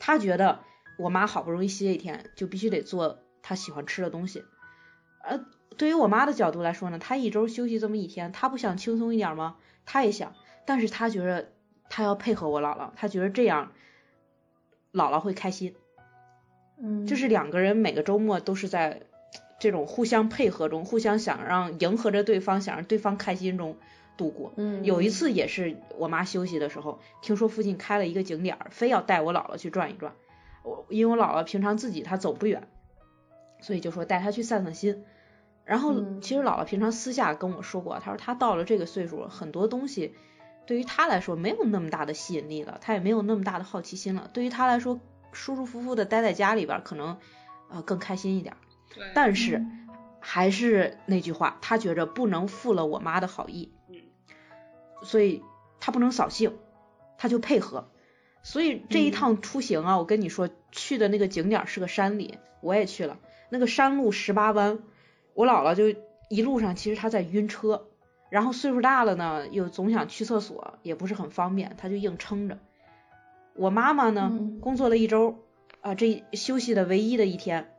[0.00, 0.58] 她觉得
[0.98, 4.42] 我妈好不容易歇一天，就必须得做她喜欢吃的东西。
[5.22, 5.44] 而，
[5.76, 9.56] 对于我妈的角度来说呢，她一周休息这么一天，她不想轻松一点吗？
[9.86, 10.34] 她也想，
[10.66, 11.52] 但是她觉得
[11.88, 13.70] 她要配合我姥姥，她觉得这样
[14.92, 15.76] 姥姥会开心。
[16.82, 19.02] 嗯，就是两个人每个周末都是在。
[19.60, 23.76] 这种互相配合中，互相想让迎合着对方，想让对方开心中
[24.16, 24.52] 度过。
[24.56, 30.14] 嗯，有一次也是我妈休息的时候，听说附近开了一个景点，非要带我姥姥去转一转。
[30.64, 32.68] 我因为我姥姥平常自己她走不远，
[33.60, 35.04] 所以就说带她去散散心。
[35.64, 40.14] 然后其实姥姥平常私下跟我说过，她说她到了这个岁数，很多东西
[40.66, 44.30] 对于她来说没有那么大的吸引力了，她也没有那么大的好奇心了。
[44.32, 44.98] 对于她来说，
[45.32, 47.18] 舒舒服服的待在家里边，可能
[47.68, 48.56] 呃更开心一点。
[49.14, 49.64] 但是
[50.20, 53.72] 还是那句话，他觉着不能负了我妈的好意，
[55.02, 55.42] 所以
[55.78, 56.56] 他不能扫兴，
[57.16, 57.88] 他就配合。
[58.42, 63.18] 所以这一趟出行啊，我跟你说，去的那个景点是个山里，我也去了。
[63.50, 64.78] 那个山路十八弯，
[65.34, 67.88] 我姥姥就一路上其实她在晕车，
[68.30, 72.58] 然后岁数大了呢，又总想去厕所，也不是很方便，她就硬撑着。
[73.54, 75.44] 我妈妈呢，工作了一周
[75.82, 77.72] 啊，这休息的唯一的一天。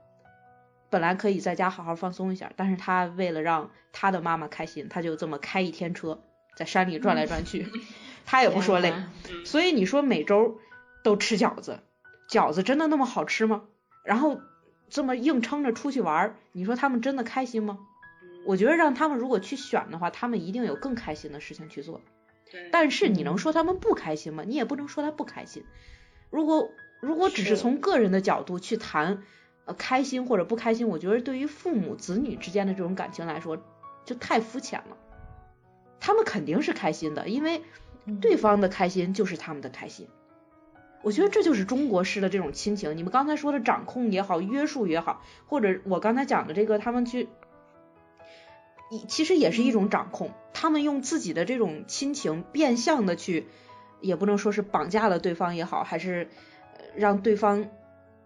[0.92, 6.22] 本来可以在家好好放松一下，但是他为了让他的妈妈开心，他就这么开一天车，
[6.58, 7.66] 在山里转来转去，
[8.28, 8.94] 他也不说累。
[9.46, 10.60] 所以你说每周
[11.02, 11.80] 都吃饺子，
[12.30, 13.64] 饺子真的那么好吃吗？
[14.04, 14.42] 然后
[14.90, 17.80] 这么硬撑着出去玩，你说他们真的开心吗？
[18.46, 22.02] 我觉得让他们如果去选的话，他们一定有更开心的事情去做。
[22.70, 24.44] 但是你能说他们不开心吗？
[24.46, 25.64] 你也不能说他不开心。
[26.30, 26.70] 如果
[27.00, 29.24] 如果只是从个人的角度去谈。
[29.66, 33.58] 呃，开心或者不开心，我觉得对于父母子女之间的这种感情来说，
[34.06, 34.98] 就太肤浅了。
[36.00, 37.62] 他们肯定是开心的，因为
[38.20, 40.08] 对方的开心就是他们的开心。
[41.04, 42.98] 我觉得这就是中国式的这种亲情。
[42.98, 47.28] 你们刚才说的掌控也好，约束也好，或者我刚才讲的这个，他们去，
[49.08, 50.32] 其实也是一种掌控。
[50.54, 53.48] 他们用自己的这种亲情变相的去，
[54.00, 56.30] 也不能说是绑架了对方也好，还是
[56.96, 57.68] 让对方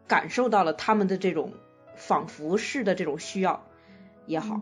[0.07, 1.51] 感受到了他们的这种
[1.95, 3.65] 仿佛式的这种需要
[4.25, 4.59] 也好。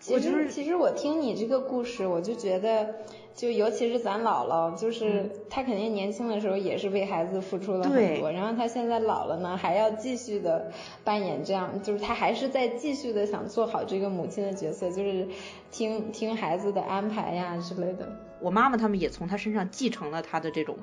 [0.00, 2.94] 其实，其实我听你这个故事，我就觉得。
[3.34, 10.70] 就尤其是咱姥姥，就是她肯定年轻的时候也是为孩子付出了很多，然后她现在老了呢，还要继续的
[11.02, 15.26] 扮演这样，就是她还是在继续的想做好这个母亲的角色，就是
[15.70, 18.06] 听听孩子的安排呀之类的。
[18.38, 20.76] 我妈妈他们也从她身上继承了她的这种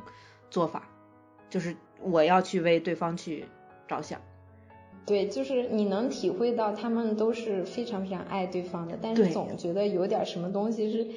[0.49, 0.89] 做法，
[1.51, 3.45] 就是我要去为对方去
[3.89, 4.21] 着想。
[5.05, 11.07] 对，就是你能体会到他们都是非常非常爱对方的，但是总觉得有点什么东西是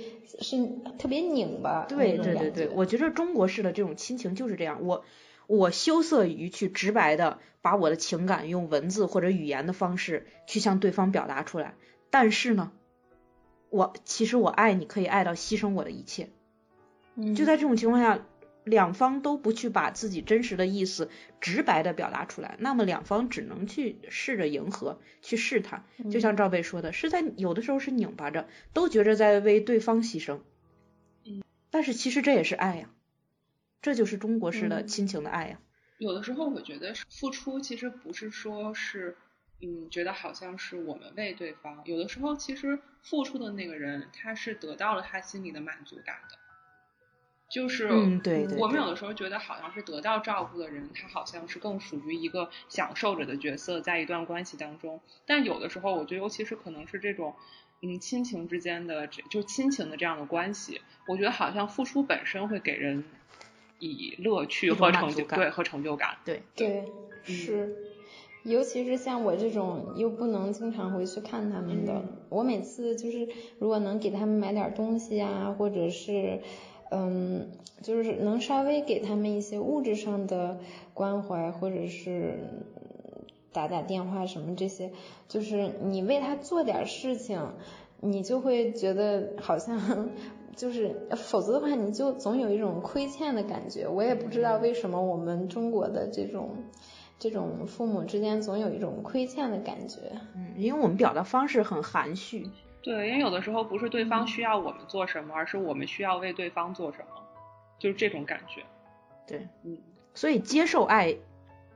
[0.41, 0.67] 是
[0.99, 1.85] 特别拧巴。
[1.87, 5.05] 对对对对，我觉得中国式的这种亲情就是这样，我
[5.47, 11.75] 我羞涩于去直白的把我的情感用文字或者语言的方式去向对方表达出来，
[12.09, 12.73] 但是呢，
[13.69, 16.31] 我其实我爱你可以爱到牺牲我的一切，
[17.17, 18.25] 嗯就在这种情况下。
[18.65, 21.11] 两方都不去把自己真实的意思
[21.41, 25.85] 直白的表达出来，那么两方只能去试着迎合，去试探。
[26.11, 30.41] 就像赵贝说的，是在有的时候是拧巴着，都觉着在为对方牺牲。
[31.25, 32.91] 嗯，但是其实这也是爱呀，
[33.81, 35.61] 这就是中国式的亲情的爱呀。
[35.99, 39.17] 有的时候我觉得付出其实不是说是，
[39.61, 46.39] 嗯，觉得好像是我们为对方，有的时候其实付出的那个人他是得到了他心里的满足感的。
[47.53, 47.87] 就是，
[48.57, 54.99] 我们有的时候觉得好像是得到照顾的人，他好像是更属于一个享受者的角色，在一段关系当中。
[55.27, 57.35] 但有的时候，我觉得尤其是可能是这种，
[57.83, 63.05] 嗯，亲情之间的，就亲情的这样的关系，我觉得好像付出本身会给人
[63.79, 66.17] 以乐趣和成就，对和成就感。
[66.25, 66.87] 对对
[67.23, 67.77] 是，
[68.45, 73.29] 尤其是像我这种又不能经常回去看他们的，我每次就是
[73.59, 76.41] 如果能给他们买点东西啊，或者是。
[76.95, 77.49] 嗯，
[77.81, 80.59] 就是能稍微给他们一些物质上的
[80.93, 82.39] 关怀，或者是
[83.51, 84.91] 打打电话什么这些，
[85.27, 87.41] 就是你为他做点事情，
[88.01, 90.11] 你就会觉得好像
[90.55, 93.89] 就是，否则的话你就总有一种亏欠的感觉。
[93.89, 96.51] 我也不知道为什么我们中国的这种
[97.19, 99.99] 这种父母之间总有一种亏欠的感觉。
[100.37, 102.47] 嗯，因为我们表达方式很含蓄。
[102.83, 107.23] 对，因为有的时候不是对方需要我们做什么，而是我们需要为对方做什么，
[107.79, 108.63] 就是这种感觉。
[109.25, 109.79] 对，嗯，
[110.15, 111.17] 所以接受爱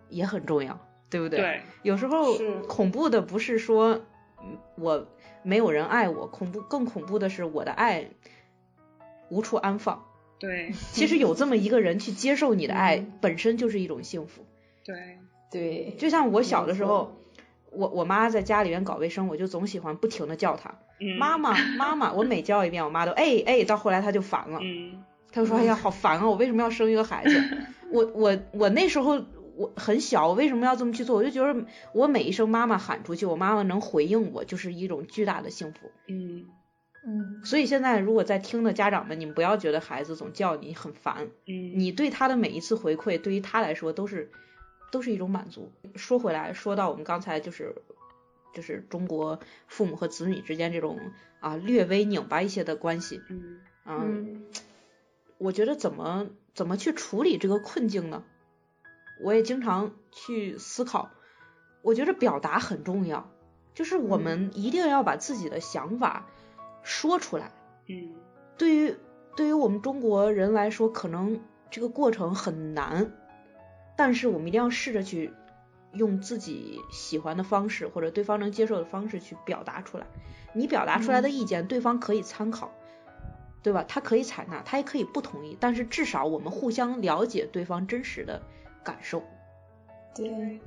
[0.09, 1.39] 也很重要，对不对？
[1.39, 2.35] 对，有时候
[2.67, 4.01] 恐怖的不是说
[4.75, 5.07] 我
[5.45, 8.09] 没有人爱我，恐怖更恐怖的是我的爱
[9.29, 10.05] 无处安放。
[10.41, 14.45] 对，其实有这么一个人去接受你的爱，本身就是一种幸福。
[14.85, 15.19] 对，
[15.53, 17.17] 对，就像我小的时候。
[17.77, 20.75] 我我妈在家里边搞卫生，我就总喜欢不停的叫她
[21.19, 24.61] 妈妈妈妈，我每叫一遍，我妈都哎哎，到后来她就烦了，
[25.31, 27.43] 她就说哎呀好烦啊，我为什么要生一个孩子？
[27.93, 29.23] 我我我那时候
[29.57, 31.17] 我很小，我为什么要这么去做？
[31.17, 35.91] 我就觉得我每一声妈妈喊出去，我妈妈能回应我，就是一种巨大的幸福。
[36.09, 36.47] 嗯
[37.07, 44.31] 嗯，所以现在如果在听的家长们，你们不要觉得孩子总叫你很烦，嗯，你对他的每一次回馈，对于他来说都是。
[44.97, 45.71] 都是一种满足。
[45.95, 47.75] 说回来，说到我们刚才就是
[48.55, 50.99] 就是中国父母和子女之间这种
[51.41, 54.47] 啊略微拧巴一些的关系，嗯嗯，
[55.37, 58.25] 我觉得怎么怎么去处理这个困境呢？
[59.23, 61.11] 我也经常去思考。
[61.83, 63.31] 我觉得表达很重要，
[63.75, 66.27] 就是我们一定要把自己的想法
[66.83, 67.53] 说出来。
[67.87, 68.15] 嗯，
[68.57, 68.97] 对于
[69.37, 71.39] 对于我们中国人来说，可能
[71.71, 73.13] 这个过程很难。
[73.97, 75.33] 但是我们一定要试着去
[75.93, 80.07] 用自己喜欢的方式或者对方能接受的方式去表达出来。
[80.53, 82.71] 你表达出来的意见，对方可以参考，
[83.63, 83.83] 对吧？
[83.89, 85.57] 他可以采纳，他也可以不同意。
[85.59, 88.43] 但是至少我们互相了解对方真实的
[88.85, 89.23] 感受。
[90.15, 90.61] 对，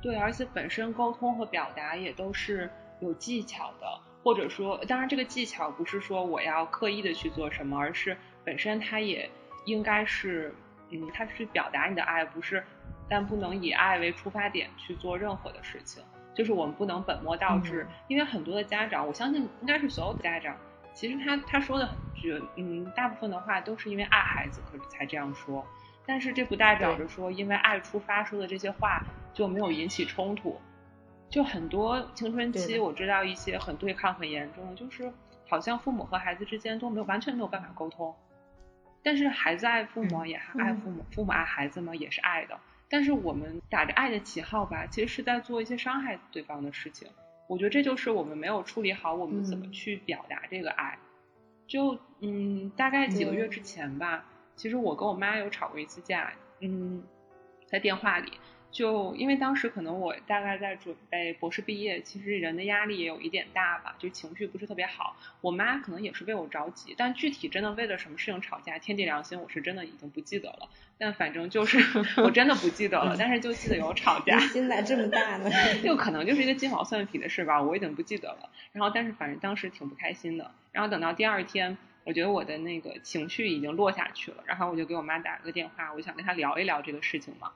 [0.00, 2.68] 对，而且本身沟通和表达也都是
[3.00, 3.86] 有技巧的，
[4.24, 9.30] 或者说，当然这个技巧不是说我要刻意的去做什么，而是本身它也
[9.66, 10.52] 应该是。
[10.92, 12.62] 嗯，他去表达你的爱，不是，
[13.08, 16.02] 但不能以爱为出发点去做任何的事情。
[16.34, 20.56] 就是我们不能本末倒置，因为很多的家长，我相信应该是所有的家长，
[20.94, 25.66] 其实他他说的绝，嗯，大部分的话都是因为爱孩子，可是才这样说。
[26.06, 30.58] 但是这不代表着说，因为爱出发说的这些话就没有引起冲突。
[31.28, 35.12] 就很多青春期，我知道一些很对抗很严重的，就是
[35.48, 38.14] 好像父母和孩子之间都没有完全没有办法沟通。
[39.02, 42.58] 但是孩子爱父母也爱父母，父母爱孩子嘛也是爱的。
[42.88, 47.08] 但是我们打着爱的旗号吧，其实是在做一些伤害对方的事情。
[47.48, 50.98] 我觉得这就是我们没有处理好我们怎么去表达这个爱。
[51.66, 54.24] 就嗯，大概几个月之前吧，
[54.56, 57.02] 其实我跟我妈有吵过一次架，嗯，
[57.66, 58.32] 在电话里。
[58.72, 65.14] 就因为当时可能我大概在准备博士毕业，其实人的压力也有一点大吧，就情绪不是特别好。
[65.42, 70.70] 我妈可能也是为我着急，但具体真的为了什么事情吵架，天地良心，我是真的已经不记得了。
[70.96, 71.78] 但反正就是
[72.22, 74.38] 我真的不记得了，但是就记得有吵架。
[74.38, 75.50] 心咋这么大呢？
[75.84, 78.48] 就可能就是一个鸡毛蒜皮的事吧，我已经不记得了。
[78.72, 80.50] 然后但是反正当时挺不开心的。
[80.72, 87.52] 然后等到第二天，我觉得我的那个情绪已经落下去了，然后我就给我妈打了个电话，我想跟她聊一聊这个事情嘛。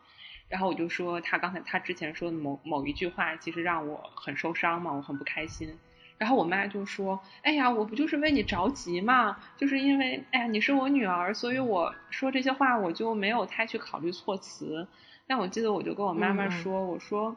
[0.49, 5.79] 然后我就说他刚才他之前说的某某一句话，其实让我很受伤嘛，我很不开心。
[6.19, 14.89] 然后我妈就说：“哎呀，我不就是为你着急嘛，就是因为哎呀你是我女儿，所以我说这些话我就没有太去考虑措辞。
[15.27, 17.37] 但我记得我就跟我妈妈说，我说，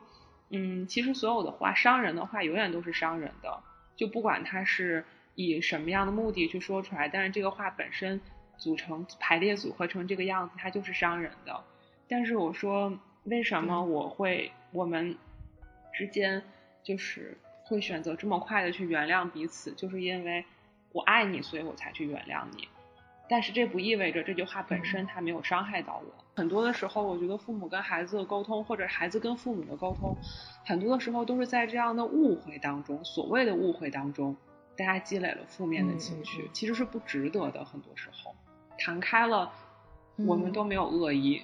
[0.49, 3.61] 嗯，其实所有的话伤人的话永远都是伤人的，
[3.97, 5.03] 就不管他是
[5.35, 8.21] 以什么样的目的去说出来，但是这个话本身
[8.57, 11.63] 组成排列组合成这个样子，它就是伤人的。”
[12.09, 15.15] 但是我说，为什么我会我们
[15.93, 16.41] 之间
[16.83, 20.43] 就是会选择这么快的去原谅彼此，就是因为
[20.91, 22.67] 我爱你，所以我才去原谅你。
[23.29, 26.25] 但是这不意味着这句话本身它没有伤害到我。
[26.35, 30.17] 很多的时候，我觉得父母跟孩子的沟通，或者孩子跟父母的沟通，
[30.65, 34.35] 很多的时候都是在这样的误会当中，所谓的误会当中，
[34.75, 37.63] 大家积累了负面的情绪，其实是不值得的。
[37.63, 38.33] 很多时候
[38.79, 39.51] 谈开了，
[40.25, 41.43] 我们都没有恶意。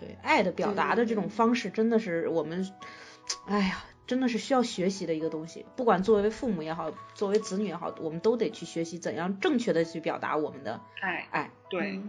[0.00, 2.66] 对爱的表达的这种方式，真的是我们，
[3.46, 5.66] 哎呀，真的是需要学习的一个东西。
[5.76, 11.28] 不管作为父母也好，作为子女也好，我们都得去学习怎样正确的去表达我们的爱。
[11.30, 12.00] 爱，对。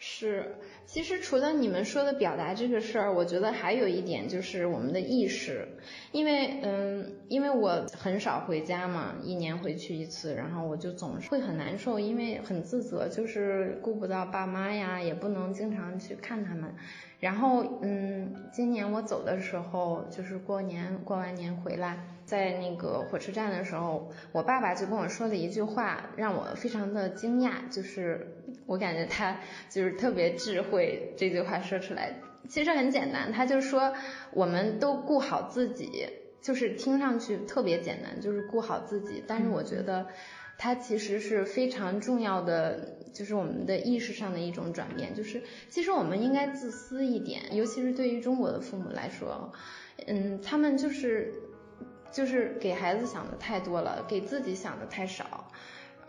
[0.00, 0.54] 是，
[0.86, 5.66] 其实除了你们说的表达这个事儿，我觉得还有一点就是我们的意识，
[6.12, 16.72] 因为嗯，因为我很少回家嘛，一年回去一次，然后我就总是会很难受，因为很自责，就是顾不到爸妈呀，也不能经常去看他们。
[17.18, 21.98] 然后嗯，今年我走的时候，就是过年过完年回来，
[22.28, 31.14] 在那个火车站的时候，我爸爸就跟我说了一句话，让我非常的惊讶，就是我感觉他就是特别智慧。
[31.16, 32.12] 这句话说出来
[32.46, 33.94] 其实很简单，他就说
[34.32, 36.06] 我们都顾好自己，
[36.42, 40.06] 就是听上去特别简单，就是顾好自己，但是我觉得。
[40.60, 45.14] 它其实是非常重要的，就是我们的意识上的一种转变。
[45.14, 49.52] 就是其实我们应该自私一点，尤其是对于中国的父母来说，
[50.08, 51.32] 嗯，他们就是
[52.10, 55.50] 就是给孩子想的太多了，给自己想的太少。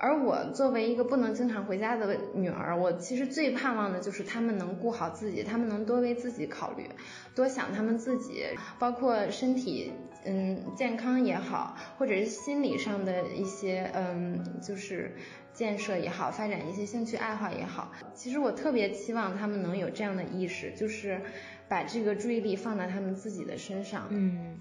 [0.01, 6.89] 而我作为一个不能经常回家的女儿，我其实最盼望的就是他们能顾好自己，他们能多为自己考虑，
[7.35, 8.45] 多想他们自己，
[8.79, 9.91] 包括身体
[10.23, 15.13] 嗯健康也好，或者是心理上的一些嗯就是
[15.51, 17.91] 建设也好，发展一些兴趣爱好也好。
[18.13, 21.19] 其实我特别期望他们能有这样的意识，就是
[21.67, 24.07] 把这个注意力放在他们自己的身上。
[24.11, 24.57] 嗯。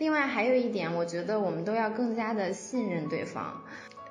[0.00, 3.62] 另外还有一点，我觉得我们都要更加的信任对方。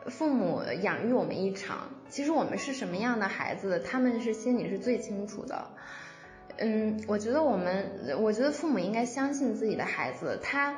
[0.05, 5.67] 父母养育我们一场，其实我们是什么样的孩子，他们是心里是最清楚的。
[6.57, 10.77] 嗯，我觉得我们，我觉得父母应该相信自己的孩子，他。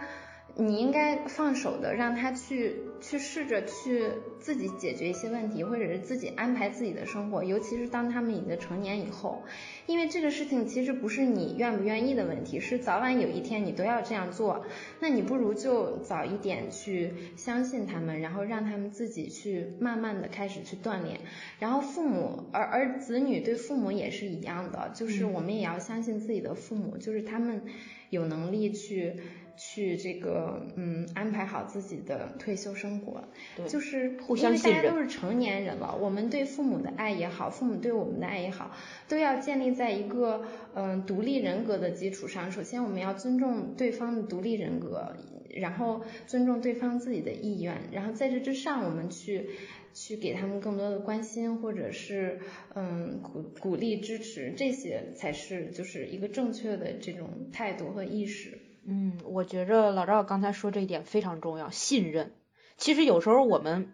[0.57, 9.41] 你应该放手的，让他去去试着去自己解决一些问题，或者是自己安排自己的生活，尤其是当他们已经成年以后，
[9.87, 14.65] 因为这个事情其实不是你愿不愿意的问题，是早晚有一天你都要这样做，
[14.99, 21.21] 那你不如就早一点去相信他们，然后让他们自己去慢慢的开始去锻炼，
[21.59, 27.61] 然后父母而而子女对父母也是一样的，就是我们也要相信自己的父母，就是他们
[28.09, 29.15] 有能力去。
[29.57, 33.23] 去这个嗯安排好自己的退休生活，
[33.67, 34.79] 就是互相信任。
[34.79, 38.71] 因为大家都是成年人了，我们对父母的爱也好，父母对我们的爱也好，
[39.07, 42.51] 都要建立在一个嗯独立人格的基础上。
[42.51, 45.15] 首先我们要尊重对方的独立人格，
[45.49, 49.49] 然后尊重对方自己的意愿，然后在这之上我们去
[49.93, 52.39] 去给他们更多的关心，或者是
[52.73, 58.57] 嗯鼓鼓励支持，这些才是就是一个正确的这种态度和意识。
[58.85, 62.33] 嗯，我觉着老赵刚才说这一点非常重要，信任。
[62.77, 63.93] 其实有时候我们，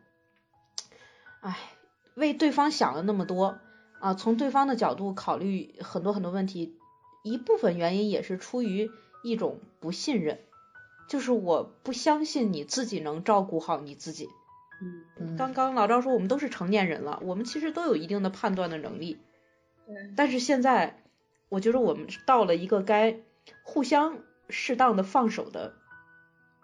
[1.42, 1.58] 哎，
[2.16, 3.60] 为对方想了那么多
[4.00, 6.78] 啊，从对方的角度考虑很多很多问题，
[7.24, 8.90] 一部分原因也是出于
[9.24, 10.40] 一种不信任，
[11.10, 14.30] 就是我不相信你自己能照顾好你自己，
[15.20, 19.18] 嗯，刚刚老赵说我们都是成年人了，我们其实都有一定的判断的能力。
[19.86, 20.14] 对。
[20.16, 21.04] 但是现在，
[21.50, 23.20] 我觉得我们到了一个该
[23.64, 24.20] 互相
[24.50, 25.76] 适当的放手的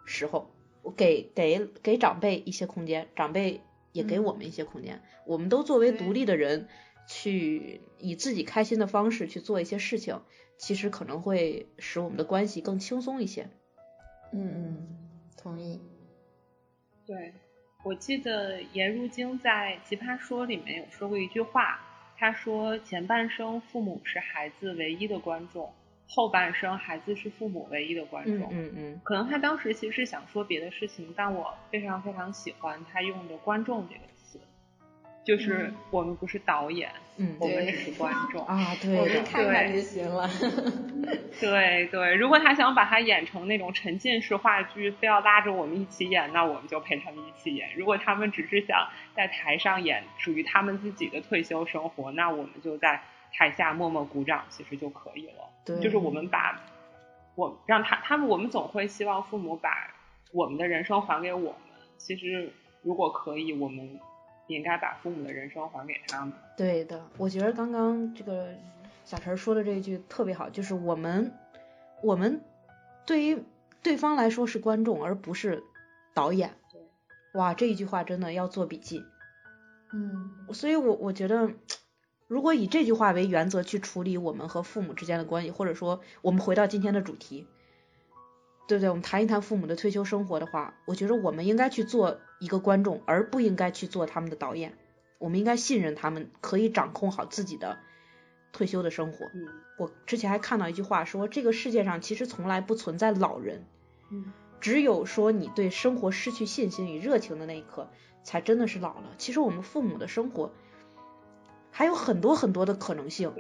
[0.06, 3.62] 时候，我给给给长辈一些空间，长辈
[3.92, 5.02] 也给我们一些空间。
[5.26, 6.68] 我们都作为独立的人，
[7.08, 10.22] 去以自己开心的方式去做一些事情，
[10.58, 13.50] 其实可能会使我们的关系更轻松一些。
[14.32, 14.98] 嗯嗯，
[15.38, 15.80] 同意。
[17.06, 17.34] 对，
[17.84, 21.80] 我记得颜如晶在《奇葩说》里面有说过一句话，
[22.18, 25.74] 他说前半生父母是孩子唯一的观众，
[26.08, 28.49] 后半生孩子是父母唯一的观众。
[28.51, 29.01] 嗯嗯。
[29.04, 34.39] 可能他当时其实是想说别的事情，但我非常非常喜欢他用的“观众”这个词，
[35.24, 40.30] 就是我们不是导演，嗯，我们只是观众啊，对，我们看看就行了。
[41.39, 53.01] 对 对，如果他想把它演成那种沉浸式话剧，非要拉着我们一起演，那我们就陪他们一起演；如果他们只是想在台上演属于他们自己的退休生活，那我们就在
[53.34, 55.50] 台下默默鼓掌，其实就可以了。
[55.66, 56.62] 对，就是我们把，
[57.36, 59.70] 我让他他们，我们总会希望父母把
[60.32, 61.56] 我们的人生还给我们。
[61.98, 64.00] 其实如果可以，我们
[64.48, 66.34] 应该把父母的人生还给他们。
[66.56, 68.54] 对的，我觉得刚刚这个。
[69.06, 71.34] 小陈说的这一句特别好，就是我们，
[72.02, 72.42] 我们
[73.06, 73.44] 对于
[73.82, 75.62] 对方来说是观众，而不是
[76.14, 76.54] 导演。
[77.34, 79.04] 哇，这一句话真的要做笔记。
[79.92, 81.52] 嗯，所以我我觉得，
[82.34, 87.46] 如果以这句话为原则去处理我们和父母之间的关系，或者说我们回到今天的主题，
[88.68, 88.90] 对不对？
[88.90, 94.74] 我们谈一谈父母的退休生活的话，我觉得我们应该去做一个观众，而不应该去做他们的导演。
[95.20, 97.78] 我们应该信任他们，可以掌控好自己的。
[98.52, 103.64] 退休的生活，嗯，我之前还看到一句话说，这个世界上其实从来不存在老人，
[104.10, 107.92] 嗯，只有说你对生活失去信心与热情的那一刻，
[108.24, 109.14] 才真的是老了。
[109.20, 110.52] 其实我们父母的生活
[111.74, 113.34] 还有很多很多的可能性。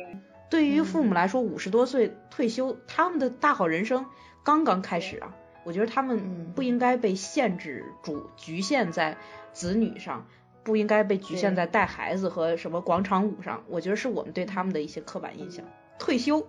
[0.49, 4.05] 对，于父母来说，五十多岁退休，他们的大好人生
[4.43, 5.33] 刚刚开始啊。
[5.63, 9.15] 我觉得他们不应该被限制住，局限在
[9.53, 10.27] 子女上。
[10.65, 15.65] 不应该被局限在带孩子和什么广场舞上，我觉得是我们对他们的一些刻板印象。
[15.99, 16.47] 退休，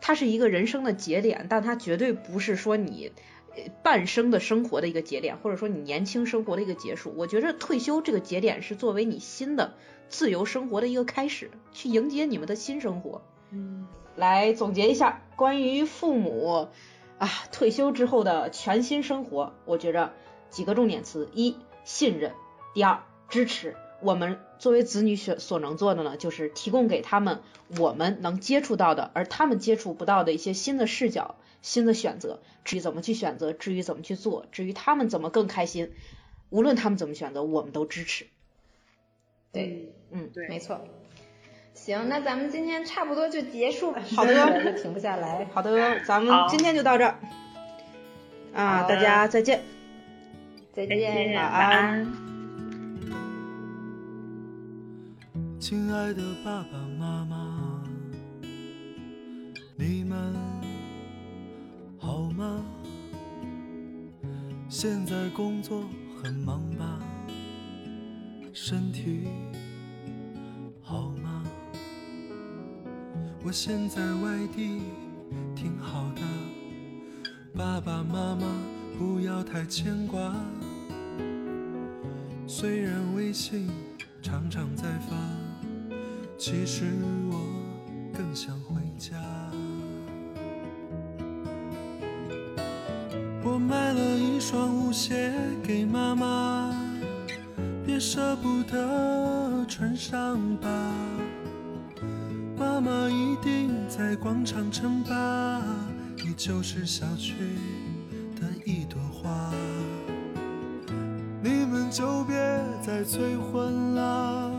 [0.00, 3.12] 它是一个人生的节点，但它绝对不是说你
[3.82, 7.12] 半生的生活的一个节点，或者说你年轻生活的一个结束。
[7.16, 9.74] 我觉着退休这个节点是作为你新的
[10.08, 13.22] 自由生活的一个开始，去迎接你们的新生活。
[13.50, 13.86] 嗯，
[14.16, 16.68] 来总结一下关于父母
[17.18, 20.12] 啊退休之后的全新生活，我觉着
[20.50, 22.32] 几个重点词：一、信任；
[22.74, 23.02] 第二。
[23.28, 27.40] 支持我们作为子女所所能做的呢，就是提供给他们
[27.78, 32.40] 我们能接触到的，而他们接触不到的一些新的视角、新的选择。
[32.64, 35.92] 至于怎么去选择，至于怎么去做，至于他们怎么更开心，
[36.50, 38.26] 无论他们怎么选择，我们都支持。
[39.52, 40.80] 对，嗯，对，没错。
[41.74, 43.92] 行，那咱们今天差不多就结束。
[43.92, 45.46] 好的，停不下来。
[45.52, 47.18] 好的，咱们今天就到这儿。
[48.54, 49.62] 啊，大家再见。
[50.72, 52.21] 再见，晚安。
[55.62, 57.84] 亲爱的爸爸妈妈，
[59.76, 60.34] 你们
[61.96, 62.64] 好吗？
[64.68, 65.84] 现在工作
[66.20, 66.98] 很忙吧？
[68.52, 69.28] 身体
[70.82, 71.44] 好吗？
[73.44, 74.82] 我现在外地
[75.54, 76.22] 挺好的，
[77.54, 78.52] 爸爸妈妈
[78.98, 80.34] 不要太牵挂。
[82.48, 83.70] 虽然微信
[84.20, 85.41] 常常在发。
[86.44, 86.82] 其实
[87.30, 87.38] 我
[88.12, 89.12] 更想回家。
[93.44, 95.32] 我买了一双舞鞋
[95.62, 96.74] 给妈妈，
[97.86, 100.68] 别舍不得穿上吧。
[102.58, 105.62] 妈妈一定在广场称霸，
[106.16, 107.34] 你就是小区
[108.34, 109.48] 的一朵花。
[111.40, 112.34] 你们就别
[112.84, 114.51] 再催婚了。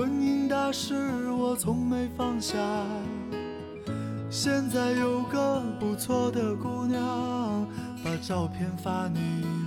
[0.00, 2.56] 婚姻大事我从没放下，
[4.30, 7.68] 现在有个不错的姑娘，
[8.02, 9.59] 把照片发你。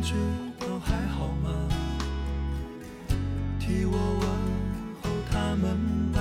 [0.00, 0.14] 坊邻居
[0.58, 1.50] 都还好吗？
[3.58, 4.24] 替我问
[5.02, 5.76] 候他们
[6.12, 6.20] 吧。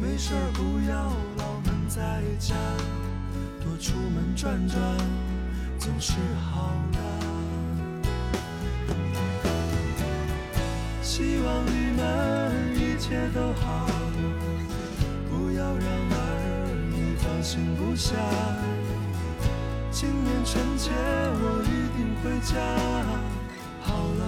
[0.00, 2.54] 没事儿不要老闷在家，
[3.62, 4.80] 多出门转转
[5.78, 6.12] 总是
[6.52, 6.98] 好的。
[11.02, 12.00] 希望你们
[12.76, 13.86] 一切都好，
[15.28, 16.14] 不要让儿
[16.92, 18.14] 女放心不下。
[19.90, 21.79] 今年春节我一
[22.22, 22.54] 回家。
[23.82, 24.22] 好了，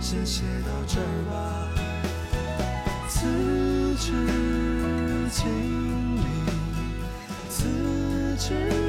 [0.00, 1.68] 先写到这儿吧。
[3.08, 6.22] 辞职经理，
[7.48, 8.81] 辞职。